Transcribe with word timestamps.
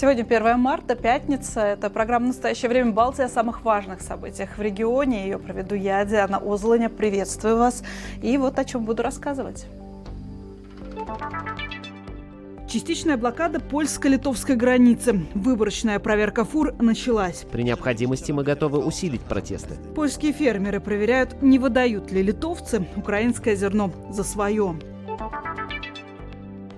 Сегодня 0.00 0.22
1 0.22 0.58
марта, 0.58 0.94
пятница. 0.94 1.60
Это 1.60 1.90
программа 1.90 2.28
«Настоящее 2.28 2.70
время 2.70 2.92
Балтии» 2.92 3.22
о 3.22 3.28
самых 3.28 3.66
важных 3.66 4.00
событиях 4.00 4.56
в 4.56 4.62
регионе. 4.62 5.24
Ее 5.24 5.38
проведу 5.38 5.74
я, 5.74 6.02
Диана 6.06 6.38
Озланя. 6.38 6.88
Приветствую 6.88 7.58
вас. 7.58 7.82
И 8.22 8.38
вот 8.38 8.58
о 8.58 8.64
чем 8.64 8.86
буду 8.86 9.02
рассказывать. 9.02 9.66
Частичная 12.66 13.18
блокада 13.18 13.60
польско-литовской 13.60 14.56
границы. 14.56 15.20
Выборочная 15.34 15.98
проверка 15.98 16.46
фур 16.46 16.72
началась. 16.78 17.44
При 17.52 17.62
необходимости 17.62 18.32
мы 18.32 18.42
готовы 18.42 18.78
усилить 18.78 19.20
протесты. 19.20 19.74
Польские 19.94 20.32
фермеры 20.32 20.80
проверяют, 20.80 21.42
не 21.42 21.58
выдают 21.58 22.10
ли 22.10 22.22
литовцы 22.22 22.86
украинское 22.96 23.54
зерно 23.54 23.92
за 24.08 24.24
свое. 24.24 24.76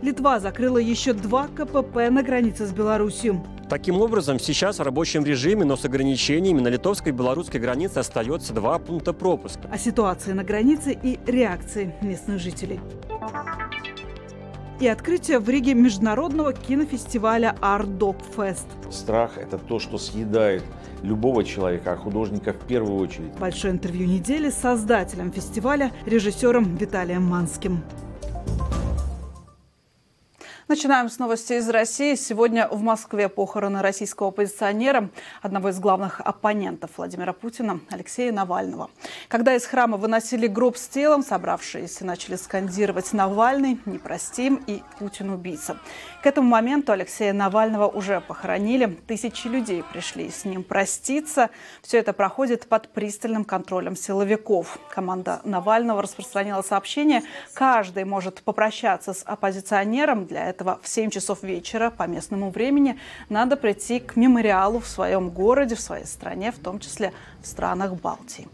Литва 0.02 0.40
закрыла 0.40 0.78
еще 0.78 1.12
два 1.12 1.46
КПП 1.46 2.10
на 2.10 2.24
границе 2.24 2.66
с 2.66 2.72
Беларусью. 2.72 3.40
Таким 3.68 4.00
образом, 4.00 4.40
сейчас 4.40 4.80
в 4.80 4.82
рабочем 4.82 5.24
режиме, 5.24 5.64
но 5.64 5.76
с 5.76 5.84
ограничениями 5.84 6.60
на 6.60 6.68
литовской 6.68 7.12
и 7.12 7.14
белорусской 7.14 7.60
границе 7.60 7.98
остается 7.98 8.52
два 8.52 8.80
пункта 8.80 9.12
пропуска. 9.12 9.68
О 9.70 9.78
ситуации 9.78 10.32
на 10.32 10.42
границе 10.42 10.98
и 11.00 11.20
реакции 11.24 11.94
местных 12.02 12.40
жителей. 12.40 12.80
И 14.80 14.88
открытие 14.88 15.38
в 15.38 15.48
Риге 15.48 15.74
международного 15.74 16.52
кинофестиваля 16.52 17.54
Art 17.60 17.96
Dog 17.96 18.16
Fest. 18.36 18.66
Страх– 18.90 19.32
это 19.38 19.56
то, 19.56 19.78
что 19.78 19.98
съедает 19.98 20.64
любого 21.02 21.44
человека, 21.44 21.92
а 21.92 21.96
художника 21.96 22.52
в 22.52 22.66
первую 22.66 22.98
очередь. 22.98 23.32
Большое 23.38 23.72
интервью 23.72 24.08
недели 24.08 24.50
с 24.50 24.54
создателем 24.54 25.30
фестиваля, 25.30 25.92
режиссером 26.06 26.74
Виталием 26.74 27.22
Манским. 27.22 27.84
Начинаем 30.72 31.10
с 31.10 31.18
новости 31.18 31.52
из 31.52 31.68
России. 31.68 32.14
Сегодня 32.14 32.66
в 32.66 32.80
Москве 32.80 33.28
похороны 33.28 33.82
российского 33.82 34.30
оппозиционера, 34.30 35.10
одного 35.42 35.68
из 35.68 35.78
главных 35.78 36.22
оппонентов 36.22 36.92
Владимира 36.96 37.34
Путина, 37.34 37.80
Алексея 37.90 38.32
Навального. 38.32 38.88
Когда 39.28 39.54
из 39.54 39.66
храма 39.66 39.98
выносили 39.98 40.46
гроб 40.46 40.78
с 40.78 40.88
телом, 40.88 41.22
собравшиеся 41.22 42.06
начали 42.06 42.36
скандировать 42.36 43.12
«Навальный, 43.12 43.80
не 43.84 43.98
простим» 43.98 44.64
и 44.66 44.82
«Путин 44.98 45.28
убийца». 45.28 45.76
К 46.22 46.26
этому 46.26 46.48
моменту 46.48 46.92
Алексея 46.92 47.34
Навального 47.34 47.86
уже 47.86 48.22
похоронили. 48.22 48.86
Тысячи 48.86 49.48
людей 49.48 49.82
пришли 49.92 50.30
с 50.30 50.46
ним 50.46 50.62
проститься. 50.62 51.50
Все 51.82 51.98
это 51.98 52.14
проходит 52.14 52.66
под 52.66 52.88
пристальным 52.88 53.44
контролем 53.44 53.94
силовиков. 53.94 54.78
Команда 54.88 55.42
Навального 55.44 56.00
распространила 56.00 56.62
сообщение. 56.62 57.24
Каждый 57.52 58.04
может 58.04 58.42
попрощаться 58.42 59.12
с 59.12 59.22
оппозиционером. 59.24 60.24
Для 60.26 60.48
этого 60.48 60.61
в 60.62 60.88
7 60.88 61.10
часов 61.10 61.42
вечера 61.42 61.90
по 61.90 62.04
местному 62.04 62.50
времени 62.50 62.98
надо 63.28 63.56
прийти 63.56 64.00
к 64.00 64.16
мемориалу 64.16 64.80
в 64.80 64.86
своем 64.86 65.30
городе, 65.30 65.74
в 65.74 65.80
своей 65.80 66.06
стране, 66.06 66.52
в 66.52 66.58
том 66.58 66.78
числе 66.78 67.12
в 67.42 67.46
странах 67.46 67.94
Балтии. 67.94 68.48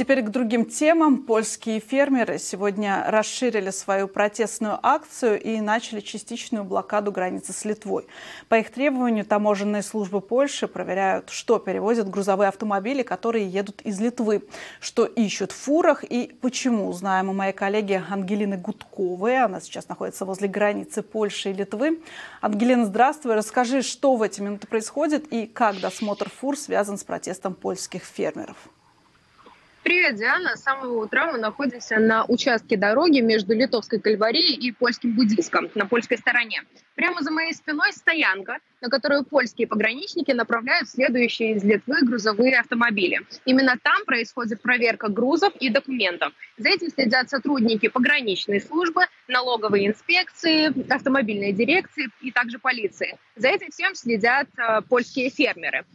Теперь 0.00 0.22
к 0.22 0.30
другим 0.30 0.64
темам. 0.64 1.24
Польские 1.24 1.78
фермеры 1.78 2.38
сегодня 2.38 3.04
расширили 3.06 3.68
свою 3.68 4.08
протестную 4.08 4.78
акцию 4.82 5.38
и 5.38 5.60
начали 5.60 6.00
частичную 6.00 6.64
блокаду 6.64 7.12
границы 7.12 7.52
с 7.52 7.66
Литвой. 7.66 8.06
По 8.48 8.54
их 8.54 8.70
требованию 8.70 9.26
таможенные 9.26 9.82
службы 9.82 10.22
Польши 10.22 10.68
проверяют, 10.68 11.28
что 11.28 11.58
перевозят 11.58 12.08
грузовые 12.08 12.48
автомобили, 12.48 13.02
которые 13.02 13.46
едут 13.46 13.82
из 13.82 14.00
Литвы, 14.00 14.42
что 14.80 15.04
ищут 15.04 15.52
в 15.52 15.56
фурах 15.56 16.02
и 16.02 16.34
почему, 16.40 16.88
узнаем 16.88 17.28
у 17.28 17.34
моей 17.34 17.52
коллеги 17.52 18.02
Ангелины 18.08 18.56
Гудковой. 18.56 19.36
Она 19.36 19.60
сейчас 19.60 19.86
находится 19.90 20.24
возле 20.24 20.48
границы 20.48 21.02
Польши 21.02 21.50
и 21.50 21.52
Литвы. 21.52 22.00
Ангелина, 22.40 22.86
здравствуй. 22.86 23.34
Расскажи, 23.34 23.82
что 23.82 24.16
в 24.16 24.22
эти 24.22 24.40
минуты 24.40 24.66
происходит 24.66 25.30
и 25.30 25.46
как 25.46 25.78
досмотр 25.78 26.30
фур 26.30 26.56
связан 26.56 26.96
с 26.96 27.04
протестом 27.04 27.52
польских 27.52 28.02
фермеров. 28.04 28.56
Привет, 29.82 30.16
Диана. 30.16 30.56
С 30.56 30.62
самого 30.62 31.04
утра 31.04 31.32
мы 31.32 31.38
находимся 31.38 31.98
на 31.98 32.26
участке 32.26 32.76
дороги 32.76 33.20
между 33.20 33.54
Литовской 33.54 33.98
Кальварией 33.98 34.54
и 34.54 34.72
Польским 34.72 35.16
Будиском 35.16 35.70
на 35.74 35.86
польской 35.86 36.18
стороне. 36.18 36.62
Прямо 36.96 37.22
за 37.22 37.30
моей 37.30 37.54
спиной 37.54 37.90
стоянка, 37.94 38.58
на 38.82 38.90
которую 38.90 39.24
польские 39.24 39.66
пограничники 39.66 40.32
направляют 40.32 40.90
следующие 40.90 41.52
из 41.52 41.64
Литвы 41.64 42.02
грузовые 42.02 42.60
автомобили. 42.60 43.20
Именно 43.46 43.78
там 43.82 44.04
происходит 44.04 44.60
проверка 44.60 45.08
грузов 45.08 45.54
и 45.56 45.70
документов. 45.70 46.34
За 46.58 46.68
этим 46.68 46.90
следят 46.90 47.30
сотрудники 47.30 47.88
пограничной 47.88 48.60
службы, 48.60 49.06
налоговой 49.28 49.86
инспекции, 49.86 50.92
автомобильной 50.92 51.52
дирекции 51.52 52.08
и 52.20 52.30
также 52.30 52.58
полиции. 52.58 53.18
За 53.34 53.48
этим 53.48 53.70
всем 53.70 53.94
следят 53.94 54.48
э, 54.58 54.82
польские 54.82 55.30
фермеры. 55.30 55.86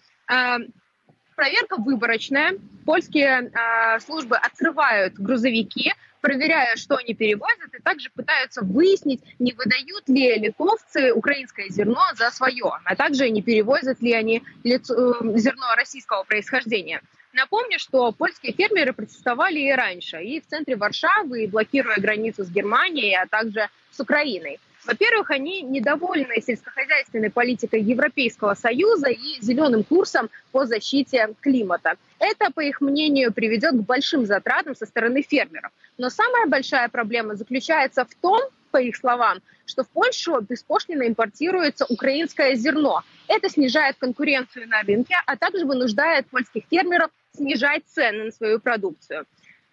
Проверка 1.35 1.75
выборочная. 1.77 2.57
Польские 2.85 3.51
э, 3.51 3.99
службы 3.99 4.37
открывают 4.37 5.15
грузовики, 5.15 5.91
проверяя, 6.21 6.75
что 6.77 6.95
они 6.95 7.13
перевозят, 7.13 7.73
и 7.73 7.81
также 7.81 8.09
пытаются 8.09 8.63
выяснить, 8.63 9.21
не 9.37 9.51
выдают 9.51 10.07
ли 10.07 10.35
литовцы 10.35 11.11
украинское 11.13 11.67
зерно 11.69 12.01
за 12.15 12.31
свое, 12.31 12.71
а 12.83 12.95
также 12.95 13.29
не 13.29 13.41
перевозят 13.41 14.01
ли 14.01 14.13
они 14.13 14.43
лицо, 14.63 14.93
э, 14.95 15.37
зерно 15.37 15.75
российского 15.75 16.23
происхождения. 16.23 17.01
Напомню, 17.33 17.79
что 17.79 18.13
польские 18.13 18.53
фермеры 18.53 18.93
протестовали 18.93 19.59
и 19.59 19.71
раньше, 19.71 20.23
и 20.23 20.39
в 20.39 20.47
центре 20.47 20.77
Варшавы, 20.77 21.47
блокируя 21.47 21.97
границу 21.97 22.45
с 22.45 22.49
Германией, 22.49 23.13
а 23.13 23.27
также 23.27 23.67
с 23.91 23.99
Украиной. 23.99 24.59
Во-первых, 24.85 25.31
они 25.31 25.63
недовольны 25.63 26.41
сельскохозяйственной 26.41 27.31
политикой 27.31 27.81
Европейского 27.81 28.53
Союза 28.53 29.09
и 29.09 29.41
зеленым 29.41 29.83
курсом 29.83 30.29
по 30.51 30.65
защите 30.65 31.33
климата. 31.41 31.95
Это, 32.19 32.51
по 32.51 32.61
их 32.61 32.81
мнению, 32.81 33.33
приведет 33.33 33.71
к 33.71 33.85
большим 33.85 34.25
затратам 34.25 34.75
со 34.75 34.85
стороны 34.85 35.23
фермеров. 35.23 35.71
Но 35.97 36.09
самая 36.09 36.45
большая 36.45 36.87
проблема 36.89 37.35
заключается 37.35 38.05
в 38.05 38.13
том, 38.15 38.41
по 38.71 38.77
их 38.77 38.97
словам, 38.97 39.39
что 39.65 39.83
в 39.83 39.89
Польшу 39.89 40.41
беспошлино 40.41 41.07
импортируется 41.07 41.85
украинское 41.87 42.55
зерно. 42.55 43.03
Это 43.27 43.49
снижает 43.49 43.95
конкуренцию 43.97 44.67
на 44.67 44.81
рынке, 44.81 45.15
а 45.25 45.37
также 45.37 45.65
вынуждает 45.65 46.27
польских 46.27 46.63
фермеров 46.69 47.09
снижать 47.33 47.83
цены 47.87 48.25
на 48.25 48.31
свою 48.31 48.59
продукцию. 48.59 49.25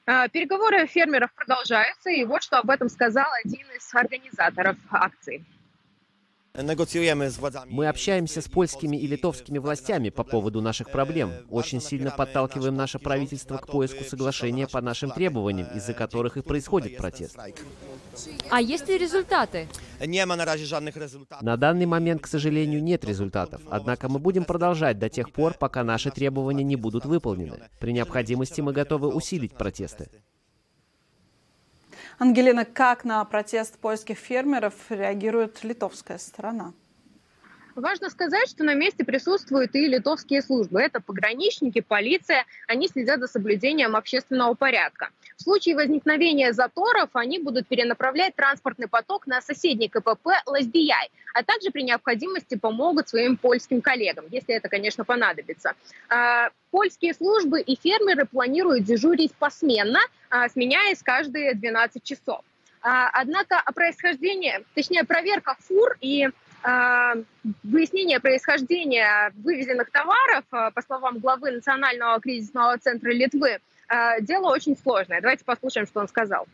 А, 0.04 0.28
переговоры 0.28 0.86
фермеров 0.86 1.32
продолжаются, 1.34 2.10
и 2.10 2.24
вот 2.24 2.42
что 2.42 2.58
об 2.58 2.70
этом 2.70 2.88
сказал 2.88 3.26
один 3.44 3.66
из 3.76 3.94
организаторов 3.94 4.76
акции. 4.90 5.44
Мы 6.54 7.88
общаемся 7.88 8.42
с 8.42 8.48
польскими 8.48 8.98
и 8.98 9.06
литовскими 9.06 9.56
властями 9.56 10.10
по 10.10 10.22
поводу 10.22 10.60
наших 10.60 10.90
проблем. 10.90 11.32
Очень 11.48 11.80
сильно 11.80 12.10
подталкиваем 12.10 12.74
наше 12.74 12.98
правительство 12.98 13.56
к 13.56 13.66
поиску 13.68 14.04
соглашения 14.04 14.66
по 14.66 14.82
нашим 14.82 15.12
требованиям, 15.12 15.68
из-за 15.74 15.94
которых 15.94 16.36
и 16.36 16.42
происходит 16.42 16.98
протест. 16.98 17.38
А 18.50 18.60
есть 18.60 18.86
ли 18.86 18.98
результаты? 18.98 19.66
На 21.40 21.56
данный 21.56 21.86
момент, 21.86 22.20
к 22.20 22.26
сожалению, 22.26 22.82
нет 22.82 23.02
результатов. 23.06 23.62
Однако 23.70 24.10
мы 24.10 24.18
будем 24.18 24.44
продолжать 24.44 24.98
до 24.98 25.08
тех 25.08 25.32
пор, 25.32 25.54
пока 25.54 25.82
наши 25.82 26.10
требования 26.10 26.64
не 26.64 26.76
будут 26.76 27.06
выполнены. 27.06 27.70
При 27.80 27.94
необходимости 27.94 28.60
мы 28.60 28.74
готовы 28.74 29.08
усилить 29.08 29.54
протесты. 29.54 30.10
Ангелина, 32.22 32.64
как 32.64 33.04
на 33.04 33.24
протест 33.24 33.78
польских 33.80 34.16
фермеров 34.16 34.74
реагирует 34.90 35.64
литовская 35.64 36.18
сторона? 36.18 36.72
Важно 37.74 38.10
сказать, 38.10 38.48
что 38.48 38.64
на 38.64 38.74
месте 38.74 39.04
присутствуют 39.04 39.74
и 39.74 39.86
литовские 39.86 40.42
службы. 40.42 40.80
Это 40.80 41.00
пограничники, 41.00 41.80
полиция. 41.80 42.44
Они 42.66 42.86
следят 42.86 43.20
за 43.20 43.26
соблюдением 43.26 43.96
общественного 43.96 44.54
порядка. 44.54 45.08
В 45.36 45.42
случае 45.42 45.76
возникновения 45.76 46.52
заторов 46.52 47.10
они 47.14 47.38
будут 47.38 47.66
перенаправлять 47.66 48.36
транспортный 48.36 48.88
поток 48.88 49.26
на 49.26 49.40
соседний 49.40 49.88
КПП 49.88 50.28
Лаздияй, 50.46 51.10
а 51.34 51.42
также 51.42 51.70
при 51.70 51.82
необходимости 51.82 52.56
помогут 52.56 53.08
своим 53.08 53.36
польским 53.36 53.80
коллегам, 53.80 54.26
если 54.30 54.54
это, 54.54 54.68
конечно, 54.68 55.04
понадобится. 55.04 55.72
А, 56.08 56.50
польские 56.70 57.14
службы 57.14 57.60
и 57.60 57.76
фермеры 57.76 58.26
планируют 58.26 58.84
дежурить 58.84 59.32
посменно, 59.34 60.00
а, 60.28 60.48
сменяясь 60.48 61.02
каждые 61.02 61.54
12 61.54 62.04
часов. 62.04 62.42
А, 62.82 63.08
однако 63.12 63.62
происхождение, 63.74 64.64
точнее 64.74 65.04
проверка 65.04 65.56
фур 65.60 65.96
и 66.00 66.28
выяснение 67.62 68.20
происхождения 68.20 69.32
вывезенных 69.36 69.90
товаров, 69.90 70.44
по 70.50 70.82
словам 70.82 71.18
главы 71.18 71.50
Национального 71.50 72.20
кризисного 72.20 72.78
центра 72.78 73.10
Литвы, 73.10 73.58
дело 74.20 74.52
очень 74.52 74.76
сложное. 74.76 75.20
Давайте 75.20 75.44
послушаем, 75.44 75.86
что 75.86 76.00
он 76.00 76.08
сказал. 76.08 76.46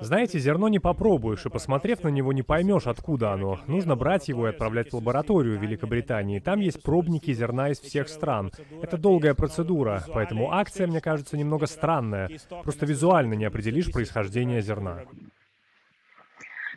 Знаете, 0.00 0.38
зерно 0.38 0.68
не 0.68 0.78
попробуешь, 0.78 1.44
и 1.44 1.50
посмотрев 1.50 2.02
на 2.02 2.08
него, 2.08 2.32
не 2.32 2.42
поймешь, 2.42 2.86
откуда 2.86 3.32
оно. 3.32 3.60
Нужно 3.66 3.94
брать 3.94 4.28
его 4.28 4.46
и 4.46 4.50
отправлять 4.50 4.90
в 4.90 4.94
лабораторию 4.94 5.58
в 5.58 5.62
Великобритании. 5.62 6.38
Там 6.38 6.60
есть 6.60 6.82
пробники 6.82 7.34
зерна 7.34 7.68
из 7.68 7.78
всех 7.78 8.08
стран. 8.08 8.50
Это 8.80 8.96
долгая 8.96 9.34
процедура, 9.34 10.02
поэтому 10.14 10.52
акция, 10.52 10.86
мне 10.86 11.02
кажется, 11.02 11.36
немного 11.36 11.66
странная. 11.66 12.30
Просто 12.62 12.86
визуально 12.86 13.34
не 13.34 13.44
определишь 13.44 13.92
происхождение 13.92 14.62
зерна. 14.62 15.02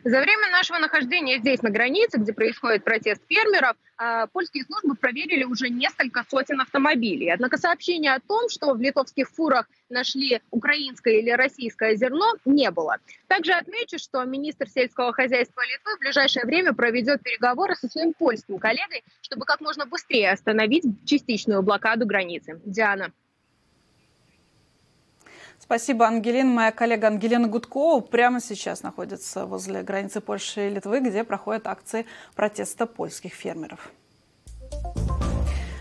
За 0.04 0.20
время 0.20 0.50
нашего 0.50 0.78
нахождения 0.78 1.38
здесь, 1.38 1.62
на 1.62 1.70
границе, 1.70 2.18
где 2.18 2.32
происходит 2.32 2.82
протест 2.82 3.22
фермеров, 3.28 3.76
а, 3.96 4.26
польские 4.26 4.64
службы 4.64 4.96
проверили 4.96 5.44
уже 5.44 5.68
несколько 5.68 6.24
сотен 6.28 6.60
автомобилей. 6.60 7.30
Однако 7.30 7.56
сообщения 7.56 8.12
о 8.12 8.18
том, 8.18 8.48
что 8.48 8.74
в 8.74 8.80
литовских 8.80 9.30
фурах 9.30 9.68
нашли 9.88 10.40
украинское 10.50 11.14
или 11.14 11.30
российское 11.30 11.94
зерно, 11.94 12.34
не 12.44 12.72
было. 12.72 12.96
Также 13.28 13.52
отмечу, 13.52 13.98
что 13.98 14.24
министр 14.24 14.68
сельского 14.68 15.12
хозяйства 15.12 15.62
Литвы 15.70 15.96
в 15.96 16.00
ближайшее 16.00 16.46
время 16.46 16.72
проведет 16.72 17.22
переговоры 17.22 17.76
со 17.76 17.88
своим 17.88 18.12
польским 18.12 18.58
коллегой, 18.58 19.04
чтобы 19.20 19.44
как 19.44 19.60
можно 19.60 19.86
быстрее 19.86 20.32
остановить 20.32 20.84
частичную 21.06 21.62
блокаду 21.62 22.06
границы. 22.06 22.60
Диана. 22.64 23.12
Спасибо, 25.72 26.06
Ангелина. 26.06 26.50
Моя 26.50 26.70
коллега 26.70 27.06
Ангелина 27.06 27.48
Гудкова 27.48 28.02
прямо 28.02 28.42
сейчас 28.42 28.82
находится 28.82 29.46
возле 29.46 29.82
границы 29.82 30.20
Польши 30.20 30.66
и 30.66 30.68
Литвы, 30.68 31.00
где 31.00 31.24
проходят 31.24 31.66
акции 31.66 32.04
протеста 32.34 32.84
польских 32.84 33.32
фермеров. 33.32 33.90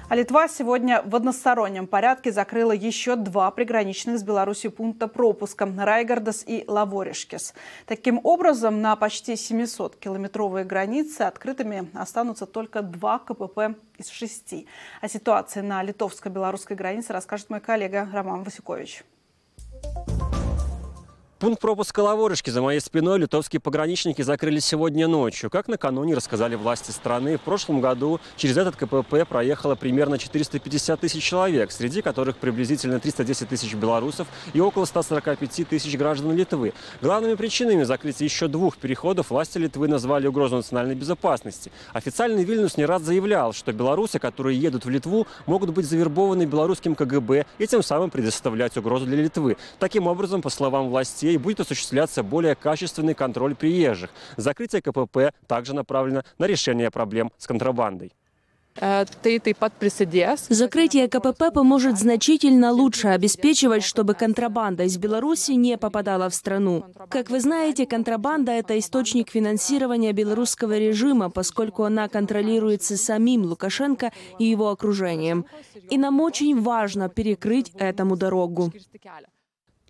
А 0.07 0.15
Литва 0.15 0.47
сегодня 0.47 1.01
в 1.05 1.13
одностороннем 1.13 1.87
порядке 1.87 2.31
закрыла 2.31 2.71
еще 2.71 3.17
два 3.17 3.51
приграничных 3.51 4.17
с 4.17 4.23
Беларусью 4.23 4.71
пункта 4.71 5.09
пропуска– 5.09 5.69
Райгардас 5.77 6.45
и 6.47 6.63
Лаворишкис. 6.69 7.53
Таким 7.85 8.21
образом, 8.23 8.81
на 8.81 8.95
почти 8.95 9.33
700-километровые 9.33 10.63
границы 10.63 11.23
открытыми 11.23 11.89
останутся 11.93 12.45
только 12.45 12.81
два 12.81 13.19
КПП 13.19 13.75
из 13.97 14.07
шести. 14.07 14.67
О 15.01 15.09
ситуации 15.09 15.59
на 15.59 15.83
литовско-белорусской 15.83 16.77
границе 16.77 17.11
расскажет 17.11 17.49
мой 17.49 17.59
коллега 17.59 18.07
Роман 18.13 18.43
Васюкович. 18.43 19.03
Thank 19.83 20.35
you. 20.35 20.40
Пункт 21.41 21.59
пропуска 21.59 22.01
Лаворышки 22.01 22.51
за 22.51 22.61
моей 22.61 22.79
спиной 22.79 23.17
литовские 23.17 23.59
пограничники 23.59 24.21
закрыли 24.21 24.59
сегодня 24.59 25.07
ночью. 25.07 25.49
Как 25.49 25.67
накануне 25.67 26.13
рассказали 26.13 26.53
власти 26.53 26.91
страны, 26.91 27.39
в 27.39 27.41
прошлом 27.41 27.81
году 27.81 28.19
через 28.35 28.57
этот 28.57 28.75
КПП 28.75 29.27
проехало 29.27 29.73
примерно 29.73 30.19
450 30.19 30.99
тысяч 30.99 31.23
человек, 31.23 31.71
среди 31.71 32.03
которых 32.03 32.37
приблизительно 32.37 32.99
310 32.99 33.49
тысяч 33.49 33.73
белорусов 33.73 34.27
и 34.53 34.59
около 34.59 34.85
145 34.85 35.67
тысяч 35.67 35.97
граждан 35.97 36.35
Литвы. 36.35 36.73
Главными 37.01 37.33
причинами 37.33 37.85
закрытия 37.85 38.27
еще 38.27 38.47
двух 38.47 38.77
переходов 38.77 39.31
власти 39.31 39.57
Литвы 39.57 39.87
назвали 39.87 40.27
угрозу 40.27 40.57
национальной 40.57 40.93
безопасности. 40.93 41.71
Официальный 41.91 42.43
Вильнюс 42.43 42.77
не 42.77 42.85
раз 42.85 43.01
заявлял, 43.01 43.51
что 43.53 43.73
белорусы, 43.73 44.19
которые 44.19 44.59
едут 44.59 44.85
в 44.85 44.89
Литву, 44.91 45.25
могут 45.47 45.71
быть 45.71 45.87
завербованы 45.87 46.45
белорусским 46.45 46.93
КГБ 46.93 47.47
и 47.57 47.65
тем 47.65 47.81
самым 47.81 48.11
предоставлять 48.11 48.77
угрозу 48.77 49.07
для 49.07 49.23
Литвы. 49.23 49.57
Таким 49.79 50.05
образом, 50.05 50.43
по 50.43 50.51
словам 50.51 50.89
властей, 50.89 51.30
и 51.31 51.37
будет 51.37 51.59
осуществляться 51.61 52.23
более 52.23 52.55
качественный 52.55 53.13
контроль 53.13 53.55
приезжих. 53.55 54.09
Закрытие 54.37 54.81
КПП 54.81 55.33
также 55.47 55.73
направлено 55.73 56.23
на 56.37 56.45
решение 56.45 56.91
проблем 56.91 57.31
с 57.37 57.47
контрабандой. 57.47 58.13
Э, 58.79 59.05
Закрытие 60.49 61.07
КПП 61.09 61.53
поможет 61.53 61.97
значительно 61.97 62.71
лучше 62.71 63.09
обеспечивать, 63.09 63.83
чтобы 63.83 64.13
контрабанда 64.13 64.83
из 64.83 64.97
Беларуси 64.97 65.51
не 65.51 65.77
попадала 65.77 66.29
в 66.29 66.35
страну. 66.35 66.85
Как 67.09 67.29
вы 67.29 67.41
знаете, 67.41 67.85
контрабанда– 67.85 68.51
это 68.53 68.77
источник 68.79 69.29
финансирования 69.29 70.13
белорусского 70.13 70.77
режима, 70.77 71.29
поскольку 71.29 71.83
она 71.83 72.07
контролируется 72.07 72.97
самим 72.97 73.43
Лукашенко 73.43 74.11
и 74.39 74.45
его 74.45 74.69
окружением. 74.69 75.45
И 75.89 75.97
нам 75.97 76.21
очень 76.21 76.61
важно 76.61 77.09
перекрыть 77.09 77.71
этому 77.77 78.15
дорогу. 78.15 78.71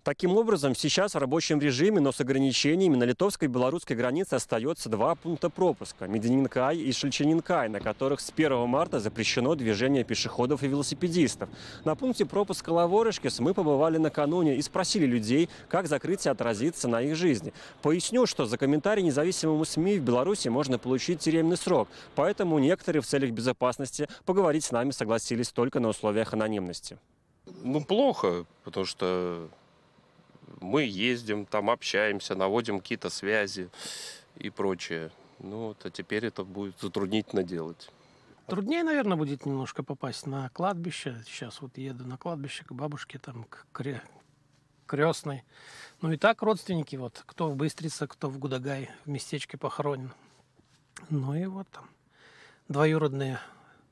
Таким 0.04 0.36
образом, 0.36 0.74
сейчас 0.74 1.14
в 1.14 1.18
рабочем 1.18 1.60
режиме, 1.60 2.00
но 2.00 2.10
с 2.10 2.20
ограничениями 2.20 2.96
на 2.96 3.04
литовской 3.04 3.46
и 3.46 3.48
белорусской 3.48 3.94
границе 3.94 4.34
остается 4.34 4.88
два 4.88 5.14
пункта 5.14 5.48
пропуска– 5.48 6.06
Медининкай 6.08 6.76
и 6.76 6.90
Шельченинкай, 6.90 7.68
на 7.68 7.78
которых 7.78 8.18
с 8.18 8.32
1 8.34 8.68
марта 8.68 8.98
запрещено 8.98 9.54
движение 9.54 10.02
пешеходов 10.02 10.64
и 10.64 10.66
велосипедистов. 10.66 11.48
На 11.84 11.94
пункте 11.94 12.26
пропуска 12.26 12.70
Лаворышкис 12.70 13.38
мы 13.38 13.54
побывали 13.54 13.98
накануне 13.98 14.56
и 14.56 14.62
спросили 14.62 15.06
людей, 15.06 15.48
как 15.68 15.86
закрытие 15.86 16.32
отразится 16.32 16.88
на 16.88 17.00
их 17.00 17.14
жизни. 17.14 17.52
Поясню, 17.80 18.26
что 18.26 18.44
за 18.44 18.58
комментарий 18.58 19.04
независимому 19.04 19.64
СМИ 19.64 19.98
в 19.98 20.02
Беларуси 20.02 20.48
можно 20.48 20.80
получить 20.80 21.20
тюремный 21.20 21.56
срок, 21.56 21.88
поэтому 22.16 22.58
некоторые 22.58 23.02
в 23.02 23.06
целях 23.06 23.30
безопасности 23.30 24.08
поговорить 24.24 24.64
с 24.64 24.72
нами 24.72 24.90
согласились 24.90 25.52
только 25.52 25.78
на 25.78 25.90
условиях 25.90 26.32
анонимности. 26.32 26.98
Ну, 27.62 27.84
плохо, 27.84 28.46
потому 28.64 28.84
что 28.84 29.48
мы 30.62 30.84
ездим, 30.84 31.46
там 31.46 31.70
общаемся, 31.70 32.34
наводим 32.34 32.80
какие-то 32.80 33.10
связи 33.10 33.70
и 34.36 34.50
прочее. 34.50 35.10
Ну 35.38 35.68
вот, 35.68 35.84
а 35.84 35.90
теперь 35.90 36.26
это 36.26 36.44
будет 36.44 36.80
затруднительно 36.80 37.42
делать. 37.42 37.90
Труднее, 38.46 38.82
наверное, 38.82 39.16
будет 39.16 39.46
немножко 39.46 39.82
попасть 39.82 40.26
на 40.26 40.48
кладбище. 40.50 41.22
Сейчас 41.26 41.60
вот 41.60 41.78
еду 41.78 42.06
на 42.06 42.16
кладбище 42.16 42.64
к 42.64 42.72
бабушке, 42.72 43.18
там, 43.18 43.44
к 43.44 43.66
кре... 43.72 44.02
крестной. 44.86 45.44
Ну 46.00 46.12
и 46.12 46.16
так 46.16 46.42
родственники, 46.42 46.96
вот, 46.96 47.22
кто 47.26 47.48
в 47.48 47.56
Быстрице, 47.56 48.06
кто 48.06 48.28
в 48.28 48.38
Гудагай, 48.38 48.90
в 49.04 49.08
местечке 49.08 49.56
похоронен. 49.56 50.12
Ну 51.08 51.34
и 51.34 51.46
вот 51.46 51.68
там 51.70 51.88
двоюродные, 52.68 53.38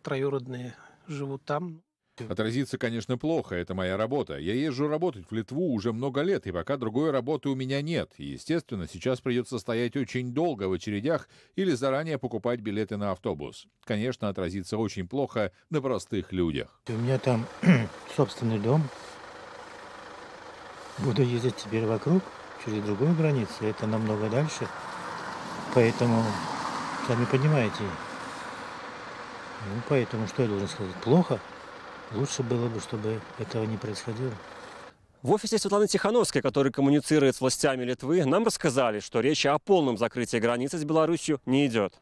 троюродные 0.03 0.77
живут 1.07 1.45
там. 1.45 1.83
Отразится, 2.29 2.79
конечно, 2.79 3.19
плохо, 3.19 3.55
это 3.55 3.75
моя 3.75 3.97
работа. 3.97 4.39
Я 4.39 4.55
езжу 4.55 4.89
работать 4.89 5.27
в 5.31 5.35
Литву 5.35 5.73
уже 5.73 5.93
много 5.93 6.23
лет, 6.23 6.47
и 6.47 6.53
пока 6.53 6.77
другой 6.77 7.11
работы 7.11 7.49
у 7.49 7.55
меня 7.55 7.83
нет. 7.83 8.13
И, 8.19 8.25
естественно, 8.25 8.87
сейчас 8.87 9.21
придется 9.21 9.59
стоять 9.59 9.97
очень 9.97 10.33
долго 10.33 10.65
в 10.65 10.73
очередях 10.73 11.29
или 11.57 11.73
заранее 11.73 12.19
покупать 12.19 12.61
билеты 12.61 12.97
на 12.97 13.13
автобус. 13.13 13.67
Конечно, 13.85 14.29
отразится 14.29 14.79
очень 14.79 15.09
плохо 15.09 15.53
на 15.71 15.81
простых 15.81 16.33
людях. 16.33 16.81
У 16.89 16.93
меня 16.93 17.19
там 17.19 17.47
собственный 18.17 18.59
дом. 18.59 18.83
Буду 20.99 21.23
ездить 21.23 21.57
теперь 21.57 21.87
вокруг, 21.87 22.23
через 22.65 22.83
другую 22.83 23.15
границу. 23.15 23.53
Это 23.61 23.87
намного 23.87 24.29
дальше. 24.29 24.69
Поэтому, 25.75 26.25
сами 27.07 27.25
понимаете, 27.27 27.85
ну, 29.67 29.83
поэтому 29.89 30.27
что 30.27 30.43
я 30.43 30.49
должен 30.49 30.69
сказать? 30.69 30.95
Плохо. 30.97 31.39
Лучше 32.13 32.43
было 32.43 32.69
бы, 32.69 32.81
чтобы 32.81 33.21
этого 33.39 33.65
не 33.65 33.77
происходило. 33.77 34.35
В 35.23 35.33
офисе 35.33 35.59
Светланы 35.59 35.87
Тихановской, 35.87 36.41
который 36.41 36.73
коммуницирует 36.73 37.37
с 37.37 37.41
властями 37.41 37.85
Литвы, 37.85 38.25
нам 38.25 38.45
рассказали, 38.45 39.01
что 39.01 39.21
речи 39.21 39.47
о 39.47 39.59
полном 39.59 39.99
закрытии 39.99 40.39
границы 40.39 40.79
с 40.79 40.85
Беларусью 40.85 41.41
не 41.45 41.67
идет. 41.67 41.95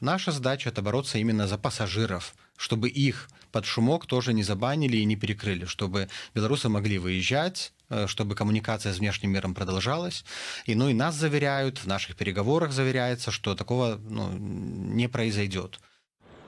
Наша 0.00 0.30
задача– 0.30 0.68
это 0.70 0.82
бороться 0.82 1.16
именно 1.16 1.46
за 1.46 1.56
пассажиров, 1.56 2.34
чтобы 2.56 2.88
их 2.88 3.30
под 3.50 3.64
шумок 3.64 4.04
тоже 4.06 4.34
не 4.34 4.42
забанили 4.42 4.98
и 4.98 5.04
не 5.06 5.16
перекрыли, 5.16 5.64
чтобы 5.64 6.08
белорусы 6.34 6.68
могли 6.68 6.98
выезжать, 6.98 7.72
э, 7.88 8.06
чтобы 8.06 8.34
коммуникация 8.34 8.92
с 8.92 8.98
внешним 8.98 9.30
миром 9.30 9.54
продолжалась. 9.54 10.24
И, 10.66 10.74
ну, 10.74 10.90
и 10.90 10.92
нас 10.92 11.14
заверяют, 11.14 11.78
в 11.78 11.86
наших 11.86 12.16
переговорах 12.16 12.72
заверяется, 12.72 13.30
что 13.30 13.54
такого 13.54 13.98
ну, 14.10 14.30
не 14.32 15.08
произойдет. 15.08 15.80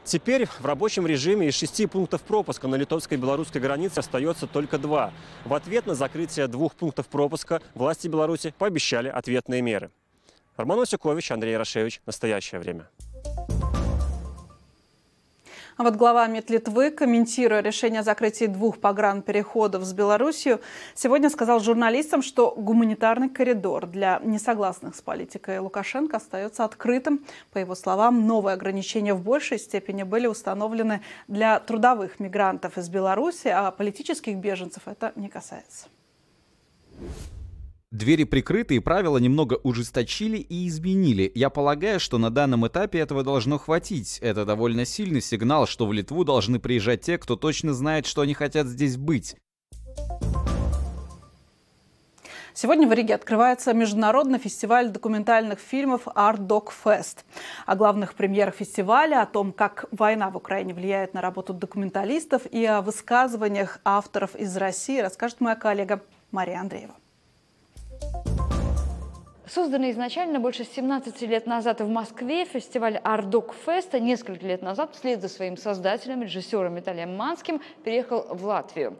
Теперь 0.08 0.46
в 0.46 0.64
рабочем 0.64 1.06
режиме 1.06 1.48
из 1.48 1.54
шести 1.54 1.84
пунктов 1.84 2.22
пропуска 2.22 2.66
на 2.66 2.76
литовской 2.76 3.18
и 3.18 3.20
белорусской 3.20 3.60
границе 3.60 3.98
остается 3.98 4.46
только 4.46 4.78
два. 4.78 5.12
В 5.44 5.52
ответ 5.52 5.84
на 5.84 5.94
закрытие 5.94 6.48
двух 6.48 6.74
пунктов 6.74 7.08
пропуска 7.08 7.60
власти 7.74 8.08
Беларуси 8.08 8.54
пообещали 8.56 9.08
ответные 9.08 9.60
меры. 9.60 9.90
Роман 10.56 10.80
Осюкович, 10.80 11.30
Андрей 11.30 11.58
Рашевич. 11.58 12.00
Настоящее 12.06 12.58
время. 12.58 12.88
А 15.78 15.84
вот 15.84 15.94
глава 15.94 16.26
МИД 16.26 16.50
Литвы, 16.50 16.90
комментируя 16.90 17.60
решение 17.60 18.00
о 18.00 18.02
закрытии 18.02 18.46
двух 18.46 18.80
погранпереходов 18.80 19.84
с 19.84 19.92
Белоруссией, 19.92 20.58
сегодня 20.96 21.30
сказал 21.30 21.60
журналистам, 21.60 22.20
что 22.20 22.52
гуманитарный 22.56 23.28
коридор 23.28 23.86
для 23.86 24.20
несогласных 24.24 24.96
с 24.96 25.00
политикой 25.00 25.60
Лукашенко 25.60 26.16
остается 26.16 26.64
открытым. 26.64 27.24
По 27.52 27.58
его 27.58 27.76
словам, 27.76 28.26
новые 28.26 28.54
ограничения 28.54 29.14
в 29.14 29.22
большей 29.22 29.60
степени 29.60 30.02
были 30.02 30.26
установлены 30.26 31.00
для 31.28 31.60
трудовых 31.60 32.18
мигрантов 32.18 32.76
из 32.76 32.88
Беларуси, 32.88 33.46
а 33.46 33.70
политических 33.70 34.36
беженцев 34.36 34.82
это 34.86 35.12
не 35.14 35.28
касается. 35.28 35.86
Двери 37.90 38.24
прикрыты 38.24 38.76
и 38.76 38.80
правила 38.80 39.16
немного 39.16 39.54
ужесточили 39.62 40.36
и 40.36 40.68
изменили. 40.68 41.32
Я 41.34 41.48
полагаю, 41.48 41.98
что 41.98 42.18
на 42.18 42.28
данном 42.28 42.66
этапе 42.66 42.98
этого 42.98 43.24
должно 43.24 43.56
хватить. 43.56 44.18
Это 44.20 44.44
довольно 44.44 44.84
сильный 44.84 45.22
сигнал, 45.22 45.66
что 45.66 45.86
в 45.86 45.94
Литву 45.94 46.22
должны 46.22 46.58
приезжать 46.58 47.00
те, 47.00 47.16
кто 47.16 47.34
точно 47.34 47.72
знает, 47.72 48.04
что 48.04 48.20
они 48.20 48.34
хотят 48.34 48.66
здесь 48.66 48.98
быть. 48.98 49.36
Сегодня 52.52 52.86
в 52.86 52.92
Риге 52.92 53.14
открывается 53.14 53.72
международный 53.72 54.38
фестиваль 54.38 54.90
документальных 54.90 55.58
фильмов 55.58 56.08
Art 56.08 56.40
Dog 56.40 56.70
Fest. 56.84 57.24
О 57.64 57.74
главных 57.74 58.12
премьерах 58.12 58.56
фестиваля, 58.56 59.22
о 59.22 59.26
том, 59.26 59.50
как 59.50 59.86
война 59.92 60.28
в 60.28 60.36
Украине 60.36 60.74
влияет 60.74 61.14
на 61.14 61.22
работу 61.22 61.54
документалистов 61.54 62.42
и 62.50 62.66
о 62.66 62.82
высказываниях 62.82 63.80
авторов 63.82 64.34
из 64.34 64.54
России 64.58 65.00
расскажет 65.00 65.40
моя 65.40 65.56
коллега 65.56 66.02
Мария 66.32 66.60
Андреева. 66.60 66.94
Созданный 69.46 69.92
изначально 69.92 70.40
больше 70.40 70.64
17 70.64 71.22
лет 71.22 71.46
назад 71.46 71.80
в 71.80 71.88
Москве, 71.88 72.44
фестиваль 72.44 72.98
Ардок 72.98 73.54
Феста 73.64 73.98
несколько 73.98 74.46
лет 74.46 74.60
назад 74.60 74.94
вслед 74.94 75.22
за 75.22 75.28
своим 75.28 75.56
создателем, 75.56 76.22
режиссером 76.22 76.74
Виталием 76.74 77.16
Манским, 77.16 77.62
переехал 77.82 78.26
в 78.30 78.44
Латвию. 78.44 78.98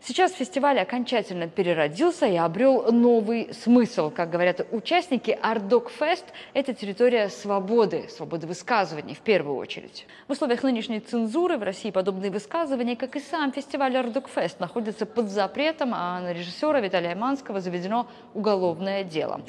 Сейчас 0.00 0.32
фестиваль 0.32 0.78
окончательно 0.78 1.48
переродился 1.48 2.26
и 2.26 2.36
обрел 2.36 2.92
новый 2.92 3.52
смысл. 3.52 4.10
Как 4.10 4.30
говорят 4.30 4.66
участники, 4.70 5.36
Артдокфест– 5.42 6.24
это 6.54 6.72
территория 6.72 7.28
свободы, 7.28 8.08
свободы 8.08 8.46
высказываний 8.46 9.14
в 9.14 9.20
первую 9.20 9.56
очередь. 9.56 10.06
В 10.28 10.32
условиях 10.32 10.62
нынешней 10.62 11.00
цензуры 11.00 11.58
в 11.58 11.62
России 11.62 11.90
подобные 11.90 12.30
высказывания, 12.30 12.96
как 12.96 13.16
и 13.16 13.20
сам 13.20 13.52
фестиваль 13.52 13.96
Артдокфест, 13.96 14.60
находятся 14.60 15.04
под 15.04 15.30
запретом, 15.30 15.92
а 15.92 16.20
на 16.20 16.32
режиссера 16.32 16.80
Виталия 16.80 17.16
Манского 17.16 17.60
заведено 17.60 18.06
уголовное 18.34 19.02
дело. 19.02 19.40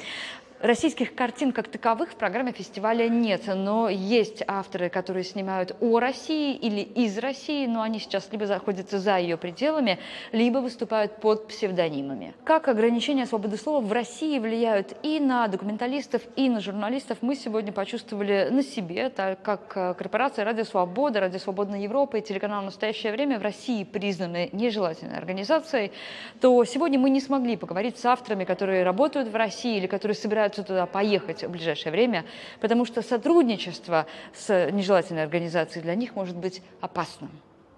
Российских 0.62 1.14
картин 1.14 1.52
как 1.52 1.68
таковых 1.68 2.10
в 2.10 2.16
программе 2.16 2.52
фестиваля 2.52 3.08
нет, 3.08 3.44
но 3.46 3.88
есть 3.88 4.42
авторы, 4.46 4.90
которые 4.90 5.24
снимают 5.24 5.74
о 5.80 6.00
России 6.00 6.54
или 6.54 6.80
из 6.82 7.16
России, 7.16 7.66
но 7.66 7.80
они 7.80 7.98
сейчас 7.98 8.28
либо 8.30 8.44
находятся 8.44 8.98
за 8.98 9.16
ее 9.16 9.38
пределами, 9.38 9.98
либо 10.32 10.58
выступают 10.58 11.16
под 11.16 11.48
псевдонимами. 11.48 12.34
Как 12.44 12.68
ограничения 12.68 13.24
свободы 13.24 13.56
слова 13.56 13.80
в 13.82 13.90
России 13.90 14.38
влияют 14.38 14.94
и 15.02 15.18
на 15.18 15.48
документалистов, 15.48 16.20
и 16.36 16.50
на 16.50 16.60
журналистов, 16.60 17.18
мы 17.22 17.36
сегодня 17.36 17.72
почувствовали 17.72 18.48
на 18.50 18.62
себе, 18.62 19.08
так 19.08 19.40
как 19.40 19.72
э, 19.76 19.94
корпорация 19.94 20.44
«Радио 20.44 20.64
Свобода», 20.64 21.20
«Радио 21.20 21.38
Свободная 21.38 21.80
Европа» 21.80 22.16
и 22.16 22.20
телеканал 22.20 22.62
«Настоящее 22.62 23.12
время» 23.12 23.38
в 23.38 23.42
России 23.42 23.82
признаны 23.84 24.50
нежелательной 24.52 25.16
организацией, 25.16 25.92
то 26.38 26.62
сегодня 26.66 26.98
мы 26.98 27.08
не 27.08 27.22
смогли 27.22 27.56
поговорить 27.56 27.96
с 27.96 28.04
авторами, 28.04 28.44
которые 28.44 28.82
работают 28.82 29.28
в 29.28 29.34
России 29.34 29.78
или 29.78 29.86
которые 29.86 30.14
собирают 30.14 30.49
собираются 30.50 30.62
туда 30.62 30.86
поехать 30.86 31.44
в 31.44 31.50
ближайшее 31.50 31.92
время, 31.92 32.24
потому 32.60 32.84
что 32.84 33.02
сотрудничество 33.02 34.06
с 34.34 34.70
нежелательной 34.70 35.22
организацией 35.22 35.82
для 35.82 35.94
них 35.94 36.16
может 36.16 36.36
быть 36.36 36.62
опасным. 36.80 37.30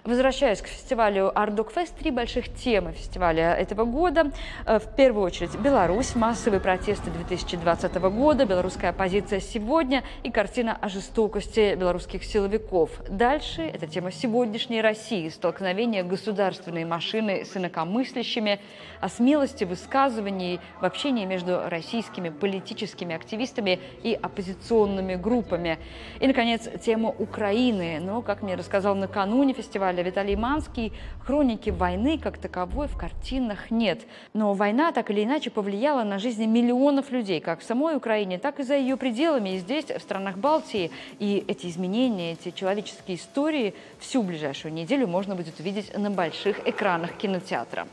Возвращаясь 0.04 0.60
к 0.60 0.66
фестивалю 0.66 1.30
Ардок 1.32 1.70
Фест, 1.70 1.94
три 1.94 2.10
больших 2.10 2.52
темы 2.52 2.90
фестиваля 2.90 3.54
этого 3.54 3.84
года. 3.84 4.32
Э, 4.66 4.80
в 4.80 4.96
первую 4.96 5.24
очередь 5.24 5.54
Беларусь, 5.54 6.16
массовые 6.16 6.58
протесты 6.58 7.08
2020 7.12 7.94
года, 8.10 8.44
белорусская 8.44 8.88
оппозиция 8.88 9.38
сегодня 9.38 10.02
и 10.24 10.32
картина 10.32 10.76
о 10.80 10.88
жестокости 10.88 11.76
белорусских 11.76 12.24
силовиков. 12.24 12.90
Дальше 13.08 13.62
это 13.62 13.86
тема 13.86 14.10
сегодняшней 14.10 14.82
России, 14.82 15.28
столкновение 15.28 16.02
государственной 16.02 16.84
машины 16.84 17.44
с 17.44 17.56
инакомыслящими, 17.56 18.58
о 19.00 19.08
смелости 19.08 19.62
высказываний 19.62 20.58
в 20.80 20.84
общении 20.84 21.26
между 21.26 21.68
российскими 21.68 22.30
политическими 22.30 23.14
активистами 23.14 23.78
и 24.02 24.18
оппозиционными 24.20 25.14
группами. 25.14 25.78
И, 26.18 26.26
наконец, 26.26 26.68
тема 26.84 27.10
Украины. 27.10 28.00
Но, 28.00 28.20
как 28.22 28.42
мне 28.42 28.56
рассказал 28.56 28.96
накануне 28.96 29.54
фестиваля, 29.54 29.91
фестиваля 29.92 30.02
Виталий 30.02 30.36
Манский, 30.36 30.92
хроники 31.24 31.70
войны 31.70 32.18
как 32.18 32.38
таковой 32.38 32.88
в 32.88 32.96
картинах 32.96 33.70
нет. 33.70 34.00
Но 34.32 34.54
война 34.54 34.92
так 34.92 35.10
или 35.10 35.24
иначе 35.24 35.50
повлияла 35.50 36.02
на 36.02 36.18
жизни 36.18 36.46
миллионов 36.46 37.10
людей, 37.10 37.40
как 37.40 37.60
в 37.60 37.64
самой 37.64 37.96
Украине, 37.96 38.38
так 38.38 38.60
и 38.60 38.62
за 38.62 38.74
ее 38.74 38.96
пределами, 38.96 39.50
и 39.50 39.58
здесь, 39.58 39.86
в 39.86 40.00
странах 40.00 40.38
Балтии. 40.38 40.90
И 41.18 41.44
эти 41.46 41.66
изменения, 41.66 42.32
эти 42.32 42.50
человеческие 42.50 43.16
истории 43.16 43.74
всю 43.98 44.22
ближайшую 44.22 44.72
неделю 44.72 45.06
можно 45.06 45.34
будет 45.34 45.60
увидеть 45.60 45.96
на 45.96 46.10
больших 46.10 46.66
экранах 46.66 47.12
кинотеатра. 47.12 47.86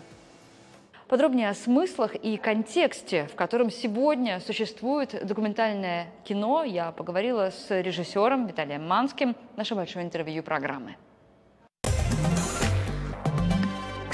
Подробнее 1.09 1.49
о 1.49 1.55
смыслах 1.55 2.13
и 2.15 2.37
контексте, 2.37 3.27
в 3.33 3.35
котором 3.35 3.71
сегодня 3.71 4.39
существует 4.39 5.25
документальное 5.25 6.05
кино, 6.23 6.63
я 6.63 6.91
поговорила 6.91 7.49
с 7.49 7.81
режиссером 7.81 8.45
Виталием 8.45 8.87
Манским, 8.87 9.35
наше 9.57 9.73
большое 9.73 10.05
интервью 10.05 10.43
программы. 10.43 10.95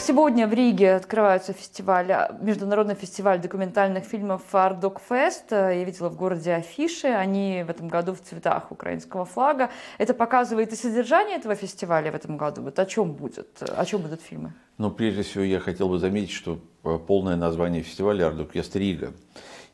Сегодня 0.07 0.47
в 0.47 0.53
Риге 0.53 0.93
открывается 0.93 1.51
фестиваль, 1.51 2.05
международный 2.39 2.93
фестиваль 2.93 3.41
документальных 3.41 4.03
фильмов 4.03 4.43
Артдокфест. 4.51 5.45
Я 5.49 5.83
видела 5.83 6.09
в 6.09 6.15
городе 6.15 6.53
афиши, 6.53 7.07
они 7.07 7.63
в 7.65 7.71
этом 7.71 7.87
году 7.87 8.13
в 8.13 8.21
цветах 8.21 8.71
украинского 8.71 9.25
флага. 9.25 9.71
Это 9.97 10.13
показывает 10.13 10.71
и 10.73 10.75
содержание 10.75 11.37
этого 11.37 11.55
фестиваля 11.55 12.11
в 12.11 12.15
этом 12.15 12.37
году. 12.37 12.61
Вот 12.61 12.77
о 12.77 12.85
чем 12.85 13.13
будет, 13.13 13.63
о 13.63 13.83
чем 13.83 14.03
будут 14.03 14.21
фильмы? 14.21 14.53
Ну, 14.77 14.91
прежде 14.91 15.23
всего, 15.23 15.43
я 15.43 15.59
хотел 15.59 15.89
бы 15.89 15.97
заметить, 15.97 16.33
что 16.33 16.59
э, 16.83 16.99
полное 17.07 17.35
название 17.35 17.81
фестиваля 17.81 18.27
Артдокфест 18.27 18.75
Рига. 18.75 19.11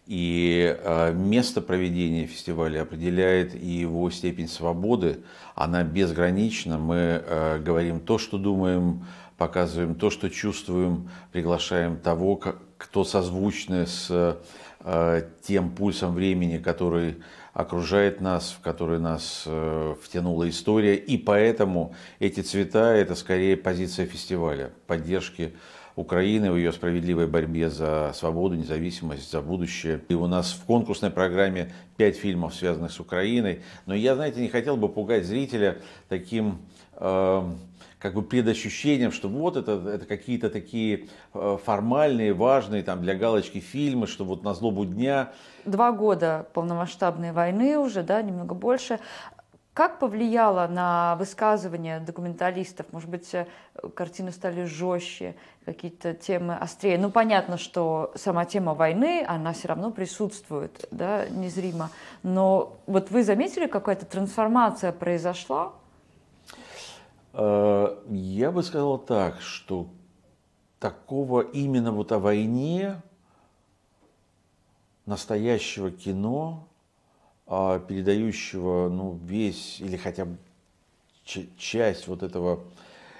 И 0.07 0.77
э, 0.81 1.13
место 1.13 1.59
проведения 1.59 2.25
фестиваля 2.25 2.83
определяет 2.83 3.53
и 3.53 3.67
его 3.67 4.09
степень 4.09 4.47
свободы. 4.47 5.23
Она 5.55 5.83
безгранична. 5.83 6.77
Мы 6.77 6.95
э, 6.95 7.59
говорим 7.59 7.99
то, 7.99 8.17
что 8.17 8.37
думаем, 8.37 9.05
показываем 9.41 9.95
то, 9.95 10.11
что 10.11 10.29
чувствуем, 10.29 11.09
приглашаем 11.31 11.97
того, 11.97 12.39
кто 12.77 13.03
созвучны 13.03 13.87
с 13.87 14.37
э, 14.83 15.23
тем 15.41 15.71
пульсом 15.71 16.13
времени, 16.13 16.59
который 16.59 17.15
окружает 17.51 18.21
нас, 18.21 18.51
в 18.51 18.61
который 18.61 18.99
нас 18.99 19.45
э, 19.47 19.95
втянула 19.99 20.47
история. 20.47 20.95
И 20.95 21.17
поэтому 21.17 21.95
эти 22.19 22.41
цвета– 22.41 22.93
это 22.95 23.15
скорее 23.15 23.57
позиция 23.57 24.05
фестиваля, 24.05 24.69
поддержки 24.85 25.53
Украины 25.95 26.51
в 26.51 26.55
ее 26.55 26.71
справедливой 26.71 27.25
борьбе 27.25 27.71
за 27.71 28.11
свободу, 28.13 28.53
независимость, 28.53 29.31
за 29.31 29.41
будущее. 29.41 30.01
И 30.07 30.13
у 30.13 30.27
нас 30.27 30.51
в 30.51 30.65
конкурсной 30.65 31.09
программе 31.09 31.73
пять 31.97 32.15
фильмов, 32.15 32.53
связанных 32.53 32.91
с 32.91 32.99
Украиной. 32.99 33.61
Но 33.87 33.95
я, 33.95 34.13
знаете, 34.13 34.39
не 34.39 34.49
хотел 34.49 34.77
бы 34.77 34.87
пугать 34.87 35.25
зрителя 35.25 35.79
таким 36.09 36.59
э, 36.93 37.43
как 38.01 38.15
бы 38.15 38.23
предощущением, 38.23 39.11
что 39.11 39.29
вот 39.29 39.55
это, 39.55 39.73
это 39.87 40.05
какие-то 40.05 40.49
такие 40.49 41.07
э, 41.33 41.57
формальные, 41.63 42.33
важные 42.33 42.81
там 42.81 43.01
для 43.01 43.13
галочки 43.13 43.59
фильмы, 43.59 44.07
что 44.07 44.25
вот 44.25 44.43
на 44.43 44.55
злобу 44.55 44.85
дня. 44.85 45.31
Два 45.65 45.91
года 45.91 46.47
полномасштабной 46.53 47.31
войны 47.31 47.77
уже, 47.77 48.01
да, 48.01 48.21
немного 48.21 48.55
больше. 48.55 48.99
Как 49.73 49.99
повлияло 49.99 50.67
на 50.67 51.15
высказывания 51.15 51.99
документалистов? 51.99 52.87
Может 52.91 53.07
быть, 53.07 53.33
э, 53.35 53.45
картины 53.93 54.31
стали 54.31 54.65
жестче, 54.65 55.35
какие-то 55.63 56.15
темы 56.15 56.57
острее? 56.57 56.97
Ну, 56.97 57.11
понятно, 57.11 57.59
что 57.59 58.11
сама 58.15 58.45
тема 58.45 58.73
войны, 58.73 59.23
она 59.27 59.53
все 59.53 59.67
равно 59.67 59.91
присутствует, 59.91 60.87
да, 60.89 61.27
незримо. 61.29 61.91
Но 62.23 62.77
вот 62.87 63.11
вы 63.11 63.23
заметили, 63.23 63.67
какая-то 63.67 64.07
трансформация 64.07 64.91
произошла? 64.91 65.73
Э, 67.33 67.97
я 68.09 68.51
бы 68.51 68.63
сказал 68.63 68.97
так, 68.97 69.41
что 69.41 69.87
такого 70.79 71.41
именно 71.41 71.91
вот 71.91 72.11
о 72.11 72.19
войне 72.19 73.01
настоящего 75.05 75.91
кино, 75.91 76.67
а, 77.45 77.79
передающего 77.79 78.89
ну, 78.89 79.19
весь 79.23 79.81
или 79.81 79.97
хотя 79.97 80.25
бы 80.25 80.37
часть 81.57 82.07
вот 82.07 82.23
этого 82.23 82.63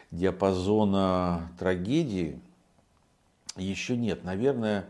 диапазона 0.09 1.51
трагедии, 1.59 2.39
еще 3.57 3.97
нет. 3.97 4.23
Наверное, 4.23 4.87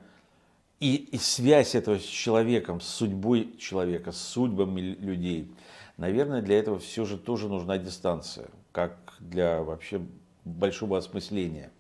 и, 0.80 0.96
и 0.96 1.18
связь 1.18 1.76
этого 1.76 2.00
с 2.00 2.04
человеком, 2.04 2.82
с 2.82 2.88
судьбой 2.88 3.56
человека, 3.58 4.12
с 4.12 4.18
судьбами 4.20 4.82
людей, 4.82 5.52
наверное, 5.98 6.42
для 6.42 6.58
этого 6.60 6.80
все 6.80 7.06
же 7.06 7.18
тоже 7.18 7.50
нужна 7.50 7.78
дистанция, 7.78 8.50
как 8.72 8.96
для 9.20 9.62
вообще 9.62 10.02
большого 10.46 10.98
осмысления. 10.98 11.72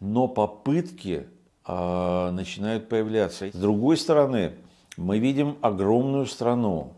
Но 0.00 0.28
попытки 0.28 1.26
э, 1.66 2.30
начинают 2.30 2.88
появляться. 2.88 3.50
С 3.50 3.56
другой 3.56 3.96
стороны, 3.96 4.52
мы 4.96 5.18
видим 5.18 5.58
огромную 5.60 6.26
страну 6.26 6.94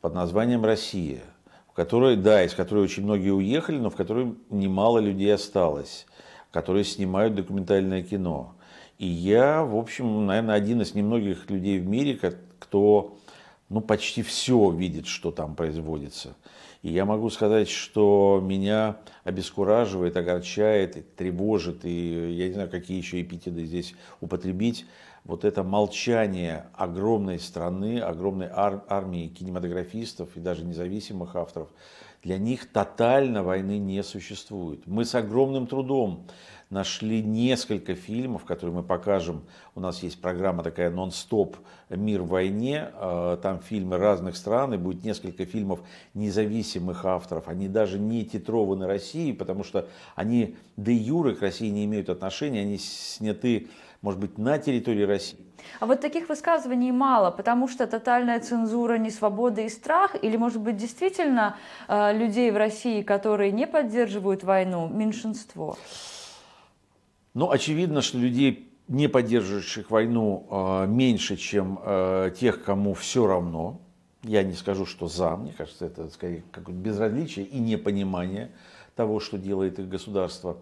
под 0.00 0.14
названием 0.14 0.64
Россия, 0.64 1.20
в 1.68 1.72
которой, 1.72 2.16
да, 2.16 2.44
из 2.44 2.54
которой 2.54 2.84
очень 2.84 3.04
многие 3.04 3.30
уехали, 3.30 3.78
но 3.78 3.90
в 3.90 3.96
которой 3.96 4.34
немало 4.50 4.98
людей 4.98 5.32
осталось, 5.34 6.06
которые 6.50 6.84
снимают 6.84 7.34
документальное 7.34 8.02
кино. 8.02 8.54
И 8.98 9.06
я, 9.06 9.64
в 9.64 9.76
общем, 9.76 10.26
наверное, 10.26 10.54
один 10.54 10.82
из 10.82 10.94
немногих 10.94 11.50
людей 11.50 11.78
в 11.78 11.86
мире, 11.86 12.18
кто 12.58 13.16
ну, 13.72 13.80
почти 13.80 14.22
все 14.22 14.70
видит, 14.70 15.06
что 15.06 15.32
там 15.32 15.56
производится. 15.56 16.36
И 16.82 16.90
я 16.90 17.04
могу 17.04 17.30
сказать, 17.30 17.68
что 17.68 18.40
меня 18.42 18.98
обескураживает, 19.24 20.16
огорчает, 20.16 21.16
тревожит, 21.16 21.84
и 21.84 22.32
я 22.32 22.48
не 22.48 22.54
знаю, 22.54 22.70
какие 22.70 22.98
еще 22.98 23.22
эпитеты 23.22 23.64
здесь 23.64 23.94
употребить, 24.20 24.84
вот 25.24 25.44
это 25.44 25.62
молчание 25.62 26.66
огромной 26.74 27.38
страны, 27.38 28.00
огромной 28.00 28.48
ар- 28.50 28.84
армии 28.88 29.28
кинематографистов 29.28 30.36
и 30.36 30.40
даже 30.40 30.64
независимых 30.64 31.36
авторов, 31.36 31.68
Для 32.22 32.38
них 32.38 32.70
тотально 32.70 33.42
войны 33.42 33.78
не 33.78 34.02
существует. 34.04 34.86
Мы 34.86 35.04
с 35.04 35.14
огромным 35.14 35.66
трудом 35.66 36.26
нашли 36.70 37.20
несколько 37.20 37.94
фильмов, 37.94 38.44
которые 38.44 38.76
мы 38.76 38.82
покажем. 38.82 39.42
У 39.74 39.80
нас 39.80 40.02
есть 40.04 40.20
программа 40.20 40.62
такая 40.62 40.90
«Нон-стоп. 40.90 41.56
Мир 41.90 42.22
в 42.22 42.28
войне». 42.28 42.90
А, 42.94 43.36
там 43.38 43.60
фильмы 43.60 43.98
разных 43.98 44.36
стран, 44.36 44.72
и 44.72 44.78
будет 44.78 45.04
несколько 45.04 45.44
фильмов 45.44 45.80
независимых 46.14 47.04
авторов. 47.04 47.48
Они 47.48 47.68
даже 47.68 47.98
не 47.98 48.24
титрованы 48.24 48.86
Россией, 48.86 49.32
потому 49.32 49.64
что 49.64 49.88
они 50.14 50.56
де 50.76 50.94
юры 50.94 51.34
к 51.34 51.42
России 51.42 51.68
не 51.68 51.84
имеют 51.84 52.08
отношения. 52.08 52.60
Они 52.60 52.78
сняты, 52.78 53.68
может 54.02 54.20
быть, 54.20 54.36
на 54.36 54.58
территории 54.58 55.04
России. 55.04 55.38
А 55.80 55.86
вот 55.86 56.00
таких 56.00 56.28
высказываний 56.28 56.90
мало, 56.90 57.30
потому 57.30 57.68
что 57.68 57.86
тотальная 57.86 58.40
цензура, 58.40 58.98
несвобода 58.98 59.62
и 59.62 59.68
страх, 59.68 60.16
или, 60.20 60.36
может 60.36 60.60
быть, 60.60 60.76
действительно 60.76 61.56
э, 61.88 62.12
людей 62.16 62.50
в 62.50 62.56
России, 62.56 63.02
которые 63.02 63.52
не 63.52 63.66
поддерживают 63.66 64.42
войну, 64.42 64.88
меньшинство? 64.88 65.78
Ну, 67.34 67.50
очевидно, 67.50 68.02
что 68.02 68.18
людей, 68.18 68.68
не 68.88 69.08
поддерживающих 69.08 69.90
войну, 69.90 70.46
а, 70.50 70.86
меньше, 70.86 71.36
чем 71.36 71.78
а, 71.82 72.30
тех, 72.30 72.62
кому 72.62 72.92
все 72.92 73.26
равно. 73.26 73.80
Я 74.22 74.42
не 74.42 74.52
скажу, 74.52 74.84
что 74.84 75.08
за, 75.08 75.36
мне 75.36 75.54
кажется, 75.56 75.86
это 75.86 76.10
скорее 76.10 76.44
какое-то 76.50 76.80
безразличие 76.80 77.46
и 77.46 77.58
непонимание 77.58 78.50
того, 78.94 79.18
что 79.18 79.38
делает 79.38 79.78
их 79.78 79.88
государство. 79.88 80.58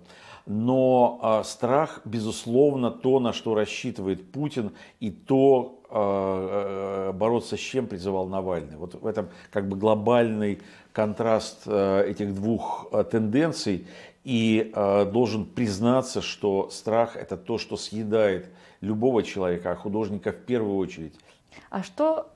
Но 0.47 1.21
э, 1.23 1.45
страх, 1.45 2.01
безусловно, 2.05 2.91
то, 2.91 3.21
на 3.21 3.33
что 3.33 3.55
рассчитывает 3.55 4.31
Путин, 4.33 4.73
и 4.99 5.11
то, 5.11 5.81
э, 5.91 7.13
бороться 7.13 7.57
с 7.57 7.61
чем 7.61 7.87
призывал 7.87 8.27
Навальный. 8.29 8.77
Вот 8.77 8.95
в 8.95 9.07
этом 9.07 9.29
как 9.51 9.69
бы 9.69 9.77
глобальный 9.77 10.61
контраст 10.93 11.69
этих 11.69 12.35
двух 12.35 12.91
тенденций 13.13 13.87
и 14.25 14.73
должен 14.75 15.47
признаться, 15.47 16.21
что 16.21 16.69
страх 16.71 17.17
это 17.17 17.37
то, 17.37 17.59
что 17.59 17.77
съедает 17.77 18.51
любого 18.81 19.23
человека, 19.23 19.71
а 19.71 19.77
художника 19.77 20.33
в 20.33 20.39
первую 20.39 20.79
очередь. 20.79 21.15
А 21.71 21.83
что 21.83 22.33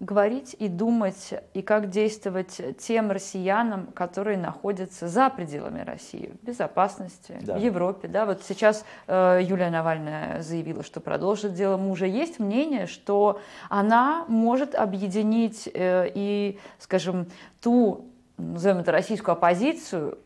говорить 0.00 0.56
и 0.58 0.68
думать, 0.68 1.34
и 1.52 1.60
как 1.60 1.90
действовать 1.90 2.58
тем 2.78 3.10
россиянам, 3.10 3.88
которые 3.88 4.38
находятся 4.38 5.08
за 5.08 5.28
пределами 5.28 5.82
России, 5.82 6.32
в 6.40 6.46
безопасности, 6.46 7.38
да. 7.42 7.58
в 7.58 7.60
Европе. 7.62 8.08
Да? 8.08 8.24
Вот 8.24 8.42
сейчас 8.42 8.84
э, 9.06 9.40
Юлия 9.42 9.68
Навальная 9.68 10.40
заявила, 10.40 10.82
что 10.82 11.00
продолжит 11.00 11.52
дело 11.52 11.76
мужа. 11.76 12.06
Есть 12.06 12.38
мнение, 12.38 12.86
что 12.86 13.40
она 13.68 14.24
может 14.26 14.74
объединить 14.74 15.68
э, 15.72 16.10
и, 16.14 16.58
скажем, 16.78 17.26
ту, 17.60 18.06
назовем 18.38 18.78
это, 18.78 18.92
российскую 18.92 19.34
оппозицию, 19.34 20.16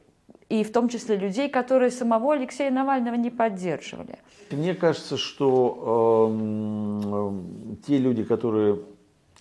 и 0.48 0.62
в 0.62 0.70
том 0.70 0.88
числе 0.88 1.16
людей, 1.16 1.48
которые 1.48 1.90
самого 1.90 2.34
Алексея 2.34 2.70
Навального 2.70 3.16
не 3.16 3.30
поддерживали. 3.30 4.18
Мне 4.52 4.74
кажется, 4.74 5.16
что 5.16 6.30
э, 6.30 7.86
те 7.88 7.98
люди, 7.98 8.22
которые 8.22 8.78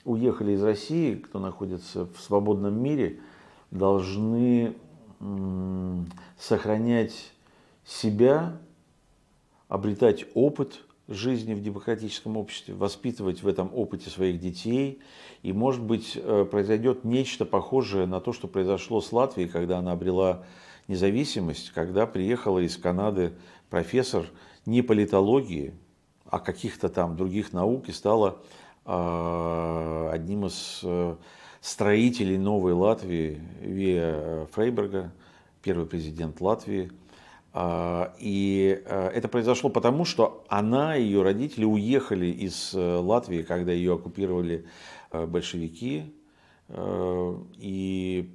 уехали 0.05 0.53
из 0.53 0.63
России, 0.63 1.15
кто 1.15 1.39
находится 1.39 2.05
в 2.05 2.19
свободном 2.19 2.81
мире, 2.81 3.19
должны 3.71 4.75
сохранять 6.37 7.31
себя, 7.85 8.57
обретать 9.67 10.25
опыт 10.33 10.81
жизни 11.07 11.53
в 11.53 11.61
демократическом 11.61 12.37
обществе, 12.37 12.73
воспитывать 12.73 13.43
в 13.43 13.47
этом 13.47 13.69
опыте 13.73 14.09
своих 14.09 14.39
детей. 14.39 14.99
И, 15.41 15.51
может 15.51 15.81
быть, 15.81 16.13
э, 16.15 16.45
произойдет 16.49 17.03
нечто 17.03 17.45
похожее 17.45 18.05
на 18.05 18.21
то, 18.21 18.31
что 18.31 18.47
произошло 18.47 19.01
с 19.01 19.11
Латвией, 19.11 19.49
когда 19.49 19.79
она 19.79 19.91
обрела 19.91 20.43
независимость, 20.87 21.71
когда 21.71 22.05
приехала 22.05 22.59
из 22.59 22.77
Канады 22.77 23.33
профессор 23.69 24.25
не 24.65 24.81
политологии, 24.81 25.73
а 26.25 26.39
каких-то 26.39 26.89
там 26.89 27.15
других 27.15 27.53
наук 27.53 27.89
и 27.89 27.91
стала 27.91 28.39
одним 28.85 30.45
из 30.45 30.81
э, 30.83 31.15
строителей 31.61 32.37
новой 32.37 32.73
Латвии, 32.73 33.41
Вия 33.61 34.45
Фрейберга, 34.51 35.11
первый 35.61 35.85
президент 35.85 36.41
Латвии. 36.41 36.91
Э, 37.53 38.09
и 38.19 38.83
э, 38.85 39.07
это 39.07 39.27
произошло 39.27 39.69
потому, 39.69 40.05
что 40.05 40.43
она 40.49 40.97
и 40.97 41.03
ее 41.03 41.23
родители 41.23 41.65
уехали 41.65 42.27
из 42.27 42.73
э, 42.73 42.97
Латвии, 42.97 43.43
когда 43.43 43.71
ее 43.71 43.95
оккупировали 43.95 44.65
большевики, 45.11 46.11
и 47.59 48.29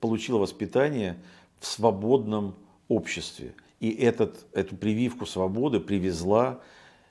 получила 0.00 0.38
воспитание 0.38 1.16
в 1.58 1.66
свободном 1.66 2.54
обществе. 2.86 3.54
И 3.80 3.90
этот, 3.90 4.46
эту 4.52 4.76
прививку 4.76 5.26
свободы 5.26 5.80
привезла 5.80 6.60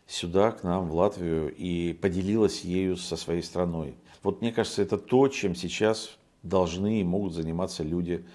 сюда, 0.07 0.51
к 0.51 0.63
нам, 0.63 0.87
в 0.87 0.95
Латвию, 0.95 1.53
и 1.53 1.93
поделилась 1.93 2.61
ею 2.61 2.97
со 2.97 3.15
своей 3.17 3.43
страной. 3.43 3.95
Вот 4.23 4.41
мне 4.41 4.51
кажется, 4.51 4.81
это 4.81 4.97
то, 4.97 5.27
чем 5.27 5.55
сейчас 5.55 6.17
должны 6.43 7.01
и 7.01 7.03
могут 7.03 7.33
заниматься 7.33 7.83
люди, 7.83 8.25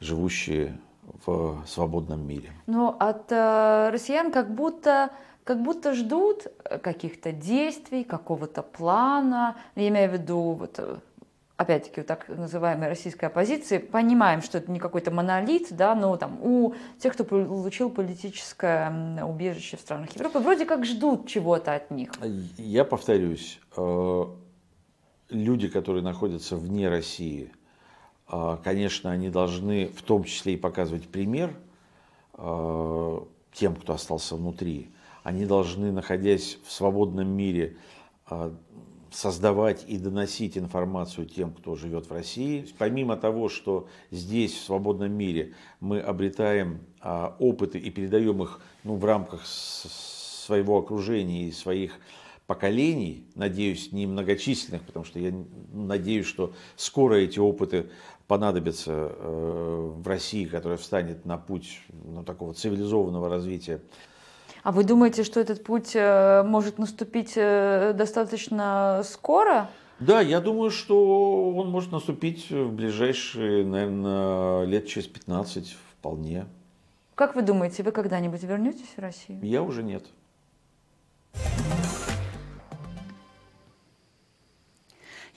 живущие 0.00 0.78
в 1.26 1.62
свободном 1.66 2.26
мире. 2.26 2.50
Но 2.66 2.96
от 2.98 3.30
э, 3.30 3.90
россиян 3.90 4.30
как 4.30 4.54
будто 4.54 5.10
как 5.44 5.62
будто 5.62 5.94
ждут 5.94 6.46
каких-то 6.82 7.32
действий, 7.32 8.04
какого-то 8.04 8.62
плана. 8.62 9.56
Я 9.76 9.88
имею 9.88 10.10
в 10.10 10.12
виду 10.12 10.52
вот, 10.52 10.74
э, 10.78 10.98
опять-таки, 11.58 12.02
так 12.02 12.28
называемой 12.28 12.88
российской 12.88 13.24
оппозиции, 13.26 13.78
понимаем, 13.78 14.42
что 14.42 14.58
это 14.58 14.70
не 14.70 14.78
какой-то 14.78 15.10
монолит, 15.10 15.66
да, 15.70 15.96
но 15.96 16.16
там 16.16 16.38
у 16.40 16.74
тех, 17.00 17.12
кто 17.12 17.24
получил 17.24 17.90
политическое 17.90 19.22
убежище 19.24 19.76
в 19.76 19.80
странах 19.80 20.14
Европы, 20.14 20.38
вроде 20.38 20.64
как 20.64 20.86
ждут 20.86 21.26
чего-то 21.26 21.74
от 21.74 21.90
них. 21.90 22.12
Я 22.56 22.84
повторюсь, 22.84 23.58
э, 23.76 24.24
люди, 25.30 25.68
которые 25.68 26.04
находятся 26.04 26.56
вне 26.56 26.88
России, 26.88 27.52
э, 28.30 28.56
конечно, 28.62 29.10
они 29.10 29.28
должны 29.28 29.88
в 29.88 30.02
том 30.02 30.22
числе 30.22 30.54
и 30.54 30.56
показывать 30.56 31.08
пример 31.08 31.50
э, 32.34 33.20
тем, 33.52 33.74
кто 33.74 33.94
остался 33.94 34.36
внутри. 34.36 34.92
Они 35.24 35.44
должны, 35.44 35.90
находясь 35.90 36.56
в 36.64 36.70
свободном 36.70 37.28
мире, 37.28 37.76
создавать 39.10 39.84
и 39.88 39.98
доносить 39.98 40.58
информацию 40.58 41.26
тем, 41.26 41.52
кто 41.52 41.74
живет 41.74 42.08
в 42.08 42.12
России. 42.12 42.66
Помимо 42.78 43.16
того, 43.16 43.48
что 43.48 43.88
здесь, 44.10 44.54
в 44.54 44.64
свободном 44.64 45.12
мире, 45.12 45.54
мы 45.80 46.00
обретаем 46.00 46.80
а, 47.00 47.36
опыты 47.38 47.78
и 47.78 47.90
передаем 47.90 48.42
их 48.42 48.60
ну, 48.84 48.96
в 48.96 49.04
рамках 49.04 49.46
своего 49.46 50.78
окружения 50.78 51.48
и 51.48 51.52
своих 51.52 51.98
поколений, 52.46 53.26
надеюсь, 53.34 53.92
не 53.92 54.06
многочисленных, 54.06 54.82
потому 54.82 55.04
что 55.04 55.18
я 55.18 55.34
надеюсь, 55.72 56.24
что 56.24 56.54
скоро 56.76 57.16
эти 57.16 57.38
опыты 57.38 57.90
понадобятся 58.26 59.12
э, 59.12 59.92
в 59.96 60.06
России, 60.06 60.46
которая 60.46 60.78
встанет 60.78 61.26
на 61.26 61.36
путь 61.36 61.82
ну, 62.04 62.24
такого 62.24 62.54
цивилизованного 62.54 63.28
развития. 63.28 63.82
А 64.68 64.70
вы 64.70 64.84
думаете, 64.84 65.24
что 65.24 65.40
этот 65.40 65.64
путь 65.64 65.92
э, 65.94 66.42
может 66.42 66.76
наступить 66.76 67.32
э, 67.36 67.94
достаточно 67.94 69.00
скоро? 69.02 69.70
Да, 69.98 70.20
я 70.20 70.40
думаю, 70.40 70.70
что 70.70 71.52
он 71.52 71.70
может 71.70 71.90
наступить 71.90 72.50
в 72.50 72.70
ближайшие, 72.70 73.64
наверное, 73.64 74.64
лет 74.64 74.86
через 74.86 75.06
15 75.06 75.74
вполне. 75.92 76.44
Как 77.14 77.34
вы 77.34 77.40
думаете, 77.40 77.82
вы 77.82 77.92
когда-нибудь 77.92 78.42
вернетесь 78.42 78.92
в 78.94 79.00
Россию? 79.00 79.38
Я 79.40 79.62
уже 79.62 79.82
нет. 79.82 80.04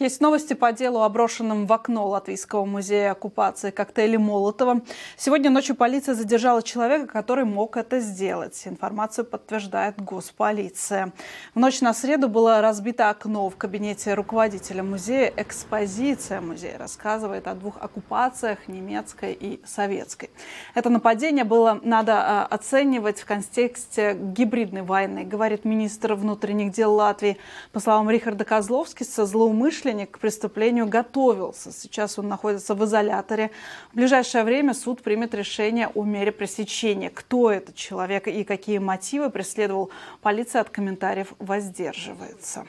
Есть 0.01 0.19
новости 0.19 0.55
по 0.55 0.71
делу 0.71 1.03
о 1.03 1.09
брошенном 1.09 1.67
в 1.67 1.73
окно 1.73 2.07
Латвийского 2.07 2.65
музея 2.65 3.11
оккупации 3.11 3.69
коктейля 3.69 4.17
Молотова. 4.17 4.81
Сегодня 5.15 5.51
ночью 5.51 5.75
полиция 5.75 6.15
задержала 6.15 6.63
человека, 6.63 7.05
который 7.05 7.45
мог 7.45 7.77
это 7.77 7.99
сделать. 7.99 8.59
Информацию 8.65 9.25
подтверждает 9.25 10.01
госполиция. 10.01 11.11
В 11.53 11.59
ночь 11.59 11.81
на 11.81 11.93
среду 11.93 12.29
было 12.29 12.61
разбито 12.61 13.11
окно 13.11 13.47
в 13.47 13.57
кабинете 13.57 14.15
руководителя 14.15 14.81
музея. 14.81 15.31
Экспозиция 15.37 16.41
музея 16.41 16.79
рассказывает 16.79 17.47
о 17.47 17.53
двух 17.53 17.77
оккупациях, 17.79 18.67
немецкой 18.67 19.33
и 19.33 19.61
советской. 19.67 20.31
Это 20.73 20.89
нападение 20.89 21.43
было 21.43 21.79
надо 21.83 22.13
а, 22.15 22.47
оценивать 22.47 23.19
в 23.19 23.25
контексте 23.25 24.17
гибридной 24.19 24.81
войны, 24.81 25.25
говорит 25.25 25.63
министр 25.63 26.15
внутренних 26.15 26.71
дел 26.71 26.91
Латвии. 26.91 27.37
По 27.71 27.79
словам 27.79 28.09
Рихарда 28.09 28.45
Козловски, 28.45 29.03
со 29.03 29.27
злоумышленниками 29.27 29.90
злоумышленник 29.91 30.11
к 30.11 30.19
преступлению 30.19 30.87
готовился. 30.87 31.71
Сейчас 31.71 32.19
он 32.19 32.27
находится 32.27 32.75
в 32.75 32.83
изоляторе. 32.85 33.51
В 33.91 33.95
ближайшее 33.95 34.43
время 34.43 34.73
суд 34.73 35.01
примет 35.01 35.33
решение 35.33 35.87
о 35.93 36.03
мере 36.03 36.31
пресечения. 36.31 37.09
Кто 37.09 37.51
этот 37.51 37.75
человек 37.75 38.27
и 38.27 38.43
какие 38.43 38.79
мотивы 38.79 39.29
преследовал, 39.29 39.89
полиция 40.21 40.61
от 40.61 40.69
комментариев 40.69 41.33
воздерживается. 41.39 42.65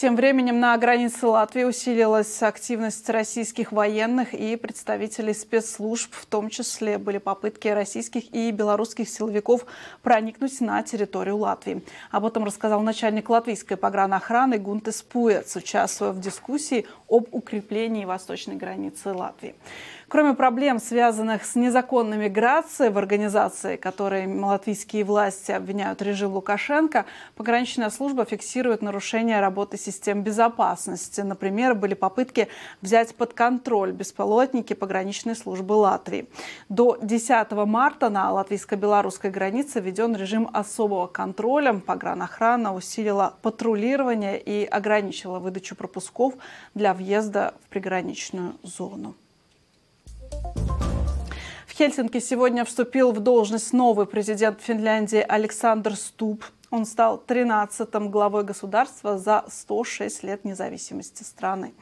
Тем 0.00 0.16
временем 0.16 0.60
на 0.60 0.74
границе 0.78 1.26
Латвии 1.26 1.64
усилилась 1.64 2.42
активность 2.42 3.06
российских 3.10 3.70
военных 3.70 4.32
и 4.32 4.56
представителей 4.56 5.34
спецслужб. 5.34 6.14
В 6.14 6.24
том 6.24 6.48
числе 6.48 6.96
были 6.96 7.18
попытки 7.18 7.68
российских 7.68 8.32
и 8.34 8.50
белорусских 8.50 9.10
силовиков 9.10 9.66
проникнуть 10.00 10.58
на 10.62 10.82
территорию 10.82 11.36
Латвии. 11.36 11.82
Об 12.10 12.24
этом 12.24 12.44
рассказал 12.44 12.80
начальник 12.80 13.28
латвийской 13.28 13.76
погранохраны 13.76 14.56
Гунтес 14.56 15.02
Пуэц, 15.02 15.54
участвуя 15.56 16.12
в 16.12 16.20
дискуссии 16.20 16.86
об 17.06 17.26
укреплении 17.30 18.06
восточной 18.06 18.56
границы 18.56 19.12
Латвии. 19.12 19.54
Кроме 20.10 20.34
проблем, 20.34 20.80
связанных 20.80 21.44
с 21.44 21.54
незаконной 21.54 22.16
миграцией 22.16 22.90
в 22.90 22.98
организации, 22.98 23.76
которые 23.76 24.26
латвийские 24.26 25.04
власти 25.04 25.52
обвиняют 25.52 26.02
режим 26.02 26.32
Лукашенко, 26.32 27.04
пограничная 27.36 27.90
служба 27.90 28.24
фиксирует 28.24 28.82
нарушение 28.82 29.40
работы 29.40 29.76
систем 29.90 30.22
безопасности. 30.22 31.20
Например, 31.20 31.74
были 31.74 31.94
попытки 31.94 32.48
взять 32.82 33.14
под 33.14 33.34
контроль 33.34 33.92
беспилотники 33.92 34.74
пограничной 34.74 35.36
службы 35.36 35.72
Латвии. 35.72 36.28
До 36.68 36.98
10 37.02 37.50
марта 37.66 38.08
на 38.08 38.32
латвийско-белорусской 38.32 39.30
границе 39.30 39.80
введен 39.80 40.14
режим 40.14 40.48
особого 40.52 41.06
контроля. 41.06 41.74
Погранохрана 41.74 42.74
усилила 42.74 43.34
патрулирование 43.42 44.40
и 44.40 44.64
ограничила 44.64 45.38
выдачу 45.38 45.74
пропусков 45.74 46.34
для 46.74 46.94
въезда 46.94 47.54
в 47.64 47.68
приграничную 47.68 48.54
зону. 48.62 49.14
В 51.66 51.72
Хельсинки 51.72 52.20
сегодня 52.20 52.64
вступил 52.64 53.12
в 53.12 53.20
должность 53.20 53.72
новый 53.72 54.06
президент 54.06 54.60
Финляндии 54.60 55.24
Александр 55.26 55.96
Ступ. 55.96 56.44
Он 56.70 56.86
стал 56.86 57.20
13-м 57.26 58.10
главой 58.10 58.44
государства 58.44 59.18
за 59.18 59.44
106 59.48 60.22
лет 60.22 60.44
независимости 60.44 61.24
страны. 61.24 61.74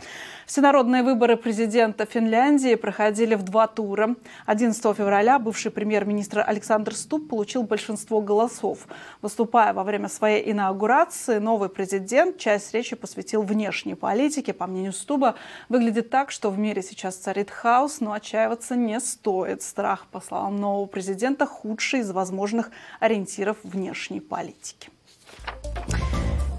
Всенародные 0.47 1.03
выборы 1.03 1.37
президента 1.37 2.07
Финляндии 2.07 2.75
проходили 2.75 3.35
в 3.35 3.43
два 3.43 3.67
тура. 3.67 4.17
11 4.47 4.83
февраля 4.97 5.39
бывший 5.39 5.71
премьер-министр 5.71 6.43
Александр 6.47 6.95
Ступ 6.95 7.29
получил 7.29 7.65
большинство 7.65 8.23
голосов. 8.23 8.87
Выступая 9.21 9.75
во 9.75 9.85
время 9.85 10.09
своей 10.09 10.51
инаугурации, 10.51 11.37
новый 11.37 11.69
президент 11.69 12.39
часть 12.39 12.73
речи 12.73 12.97
посвятил 12.97 13.43
внешней 13.43 13.95
политике. 13.95 14.55
По 14.55 14.67
мнению 14.67 14.95
Стуба, 14.95 15.35
выглядит 15.69 16.09
так, 16.09 16.31
что 16.31 16.49
в 16.49 16.59
мире 16.59 16.81
сейчас 16.83 17.17
царит 17.17 17.51
хаос, 17.51 18.01
но 18.01 18.13
отчаиваться 18.13 18.75
не 18.75 18.99
стоит. 19.01 19.61
Страх, 19.61 20.07
по 20.11 20.23
словам 20.23 20.57
нового 20.57 20.87
президента, 20.87 21.45
худший 21.45 22.01
из 22.01 22.11
возможных 22.11 22.71
ориентиров 23.01 23.59
внешней 23.65 24.21
политики. 24.21 24.78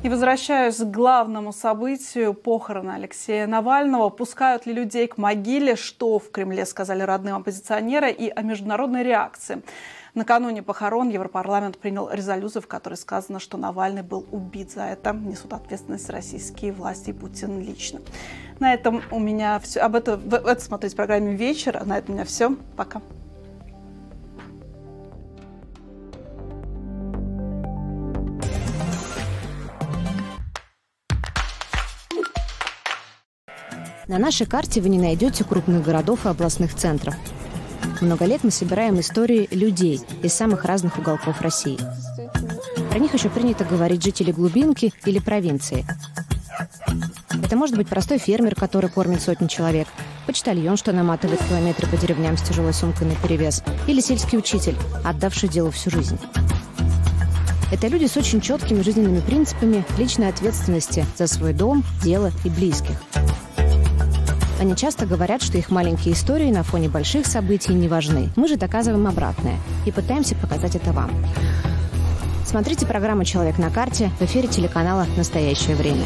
И 0.01 0.07
возвращаюсь 0.07 0.77
к 0.77 0.85
главному 0.85 1.51
событию 1.51 2.33
похороны 2.33 2.91
Алексея 2.91 3.47
Навального. 3.47 4.09
Пускают 4.09 4.65
ли 4.65 4.73
людей 4.73 5.07
к 5.07 5.17
могиле, 5.17 5.75
что 5.75 6.19
в 6.19 6.31
Кремле 6.31 6.65
сказали 6.65 7.01
родным 7.01 7.35
оппозиционера 7.35 8.07
и 8.07 8.29
о 8.29 8.41
международной 8.41 9.03
реакции. 9.03 9.61
Накануне 10.15 10.63
похорон 10.63 11.09
Европарламент 11.09 11.77
принял 11.77 12.09
резолюцию, 12.09 12.61
в 12.61 12.67
которой 12.67 12.95
сказано, 12.95 13.39
что 13.39 13.57
Навальный 13.57 14.01
был 14.01 14.25
убит. 14.31 14.71
За 14.71 14.83
это 14.83 15.11
несут 15.11 15.53
ответственность 15.53 16.09
российские 16.09 16.71
власти 16.71 17.09
и 17.09 17.13
Путин 17.13 17.59
лично. 17.59 17.99
На 18.59 18.73
этом 18.73 19.01
у 19.11 19.19
меня 19.19 19.59
все. 19.59 19.81
Об 19.81 19.95
этом, 19.95 20.21
это 20.33 20.61
смотреть 20.61 20.93
в 20.93 20.95
программе 20.95 21.35
«Вечер». 21.35 21.85
На 21.85 21.97
этом 21.97 22.11
у 22.11 22.13
меня 22.15 22.25
все. 22.25 22.55
Пока. 22.77 23.01
На 34.09 34.17
нашей 34.17 34.47
карте 34.47 34.81
вы 34.81 34.89
не 34.89 34.97
найдете 34.97 35.43
крупных 35.43 35.83
городов 35.83 36.25
и 36.25 36.29
областных 36.29 36.73
центров. 36.73 37.13
Много 38.01 38.25
лет 38.25 38.43
мы 38.43 38.49
собираем 38.49 38.99
истории 38.99 39.47
людей 39.51 40.01
из 40.23 40.33
самых 40.33 40.65
разных 40.65 40.97
уголков 40.97 41.41
России. 41.41 41.77
Про 42.89 42.97
них 42.97 43.13
еще 43.13 43.29
принято 43.29 43.65
говорить 43.65 44.03
жители 44.03 44.31
глубинки 44.31 44.91
или 45.05 45.19
провинции. 45.19 45.85
Это 47.43 47.55
может 47.55 47.77
быть 47.77 47.87
простой 47.87 48.17
фермер, 48.17 48.55
который 48.55 48.89
кормит 48.89 49.21
сотни 49.21 49.45
человек, 49.45 49.87
почтальон, 50.25 50.75
что 50.75 50.91
наматывает 50.91 51.39
километры 51.47 51.85
по 51.85 51.95
деревням 51.95 52.35
с 52.35 52.41
тяжелой 52.41 52.73
сумкой 52.73 53.05
на 53.05 53.15
перевес, 53.15 53.61
или 53.85 54.01
сельский 54.01 54.39
учитель, 54.39 54.75
отдавший 55.05 55.49
делу 55.49 55.69
всю 55.69 55.91
жизнь. 55.91 56.17
Это 57.71 57.87
люди 57.87 58.07
с 58.07 58.17
очень 58.17 58.41
четкими 58.41 58.81
жизненными 58.81 59.19
принципами 59.19 59.85
личной 59.99 60.29
ответственности 60.29 61.05
за 61.15 61.27
свой 61.27 61.53
дом, 61.53 61.83
дело 62.01 62.31
и 62.43 62.49
близких. 62.49 62.95
Они 64.59 64.75
часто 64.75 65.05
говорят, 65.05 65.41
что 65.41 65.57
их 65.57 65.69
маленькие 65.69 66.13
истории 66.13 66.51
на 66.51 66.63
фоне 66.63 66.89
больших 66.89 67.25
событий 67.25 67.73
не 67.73 67.87
важны. 67.87 68.29
Мы 68.35 68.49
же 68.49 68.57
доказываем 68.57 69.07
обратное 69.07 69.57
и 69.85 69.91
пытаемся 69.91 70.35
показать 70.35 70.75
это 70.75 70.91
вам. 70.91 71.11
Смотрите 72.45 72.85
программу 72.85 73.23
«Человек 73.23 73.57
на 73.57 73.69
карте» 73.69 74.11
в 74.19 74.23
эфире 74.23 74.49
телеканала 74.49 75.05
«Настоящее 75.15 75.77
время». 75.77 76.03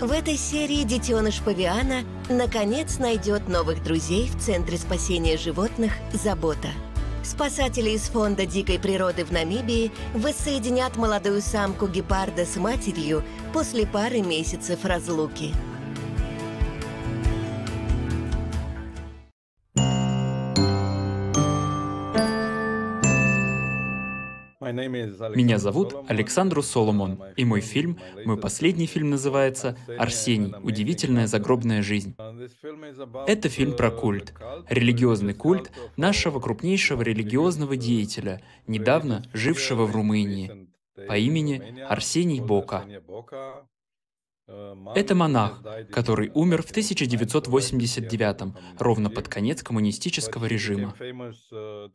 В 0.00 0.10
этой 0.10 0.36
серии 0.36 0.82
детеныш 0.82 1.40
павиана 1.40 2.02
наконец 2.28 2.98
найдет 2.98 3.48
новых 3.48 3.82
друзей 3.82 4.28
в 4.28 4.40
Центре 4.40 4.76
спасения 4.76 5.36
животных 5.36 5.92
«Забота». 6.12 6.68
Спасатели 7.24 7.90
из 7.90 8.02
Фонда 8.02 8.44
дикой 8.44 8.78
природы 8.78 9.24
в 9.24 9.32
Намибии 9.32 9.90
воссоединят 10.12 10.96
молодую 10.96 11.40
самку 11.40 11.86
гепарда 11.88 12.44
с 12.44 12.56
матерью 12.56 13.24
после 13.54 13.86
пары 13.86 14.20
месяцев 14.20 14.84
разлуки. 14.84 15.54
Меня 24.74 25.58
зовут 25.58 25.94
Александру 26.08 26.62
Соломон, 26.62 27.22
и 27.36 27.44
мой 27.44 27.60
фильм, 27.60 27.98
мой 28.24 28.36
последний 28.36 28.86
фильм 28.86 29.10
называется 29.10 29.76
«Арсений. 29.98 30.54
Удивительная 30.62 31.26
загробная 31.26 31.82
жизнь». 31.82 32.14
Это 33.26 33.48
фильм 33.48 33.76
про 33.76 33.90
культ, 33.90 34.34
религиозный 34.68 35.34
культ 35.34 35.70
нашего 35.96 36.40
крупнейшего 36.40 37.02
религиозного 37.02 37.76
деятеля, 37.76 38.42
недавно 38.66 39.24
жившего 39.32 39.86
в 39.86 39.94
Румынии, 39.94 40.68
по 41.08 41.16
имени 41.16 41.80
Арсений 41.88 42.40
Бока. 42.40 42.84
Это 44.46 45.14
монах, 45.14 45.62
который 45.90 46.30
умер 46.34 46.62
в 46.62 46.70
1989 46.70 48.54
ровно 48.78 49.08
под 49.08 49.28
конец 49.28 49.62
коммунистического 49.62 50.44
режима. 50.44 50.94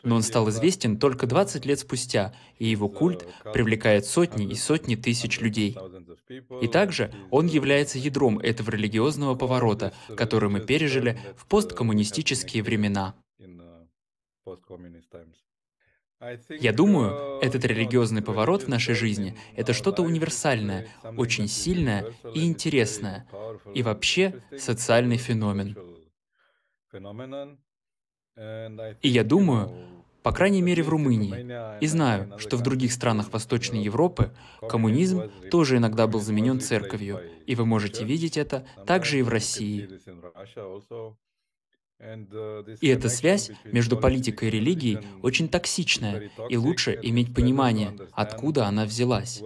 Но 0.04 0.16
он 0.16 0.24
стал 0.24 0.50
известен 0.50 0.98
только 0.98 1.28
20 1.28 1.66
лет 1.66 1.80
спустя, 1.80 2.34
и 2.58 2.66
его 2.66 2.90
культ 2.90 3.28
привлекает 3.54 4.06
сотни 4.06 4.48
и 4.48 4.56
сотни 4.56 4.96
тысяч 4.96 5.40
людей. 5.40 5.78
И 6.62 6.68
также 6.68 7.14
он 7.30 7.46
является 7.46 8.00
ядром 8.00 8.40
этого 8.40 8.72
религиозного 8.72 9.36
поворота, 9.36 9.94
который 10.18 10.50
мы 10.50 10.60
пережили 10.60 11.20
в 11.38 11.46
посткоммунистические 11.46 12.64
времена. 12.64 13.14
Я 16.50 16.74
думаю, 16.74 17.40
этот 17.42 17.64
религиозный 17.64 18.22
поворот 18.22 18.64
в 18.64 18.68
нашей 18.68 18.94
жизни— 18.94 19.38
это 19.56 19.72
что-то 19.72 20.04
универсальное, 20.04 20.88
очень 21.16 21.48
сильное 21.48 22.14
и 22.34 22.46
интересное, 22.46 23.26
и 23.74 23.84
вообще 23.84 24.42
социальный 24.58 25.18
феномен. 25.18 25.78
И 29.02 29.08
я 29.08 29.24
думаю, 29.24 29.72
по 30.22 30.34
крайней 30.34 30.62
мере 30.62 30.84
в 30.84 30.90
Румынии, 30.90 31.80
и 31.82 31.88
знаю, 31.88 32.38
что 32.38 32.58
в 32.58 32.62
других 32.62 32.92
странах 32.92 33.32
Восточной 33.32 33.82
Европы 33.82 34.34
коммунизм 34.68 35.32
тоже 35.50 35.78
иногда 35.78 36.06
был 36.08 36.20
заменен 36.20 36.60
церковью, 36.60 37.22
и 37.46 37.56
вы 37.56 37.66
можете 37.66 38.04
видеть 38.04 38.36
это 38.36 38.68
также 38.86 39.20
и 39.20 39.22
в 39.22 39.30
России. 39.30 39.88
И 42.00 42.88
эта 42.88 43.10
связь 43.10 43.52
между 43.66 43.98
политикой 43.98 44.48
и 44.48 44.52
религией 44.52 45.00
очень 45.22 45.50
токсичная, 45.50 46.32
и 46.50 46.56
лучше 46.56 46.98
иметь 47.02 47.34
понимание, 47.34 47.96
откуда 48.14 48.68
она 48.68 48.86
взялась. 48.86 49.42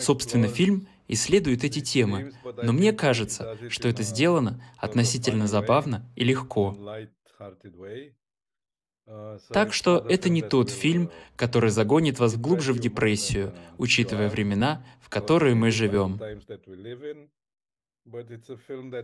Собственно, 0.00 0.48
фильм 0.48 0.88
исследует 1.06 1.62
эти 1.62 1.80
темы, 1.80 2.32
но 2.62 2.72
мне 2.72 2.92
кажется, 2.92 3.56
что 3.70 3.88
это 3.88 4.02
сделано 4.02 4.60
относительно 4.76 5.46
забавно 5.46 6.10
и 6.16 6.24
легко. 6.24 6.76
Так 9.52 9.72
что 9.72 10.04
это 10.08 10.28
не 10.28 10.42
тот 10.42 10.70
фильм, 10.70 11.12
который 11.36 11.70
загонит 11.70 12.18
вас 12.18 12.36
глубже 12.36 12.72
в 12.72 12.80
депрессию, 12.80 13.54
учитывая 13.78 14.28
времена, 14.28 14.84
в 15.00 15.08
которые 15.08 15.54
мы 15.54 15.70
живем. 15.70 16.18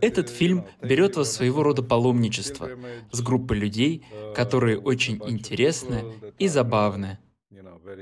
Этот 0.01 0.29
фильм 0.29 0.65
берет 0.81 1.15
вас 1.15 1.33
своего 1.33 1.63
рода 1.63 1.83
паломничество 1.83 2.69
с 3.11 3.21
группой 3.21 3.57
людей, 3.57 4.05
которые 4.35 4.79
очень 4.79 5.21
интересны 5.25 6.13
и 6.39 6.47
забавны. 6.47 7.19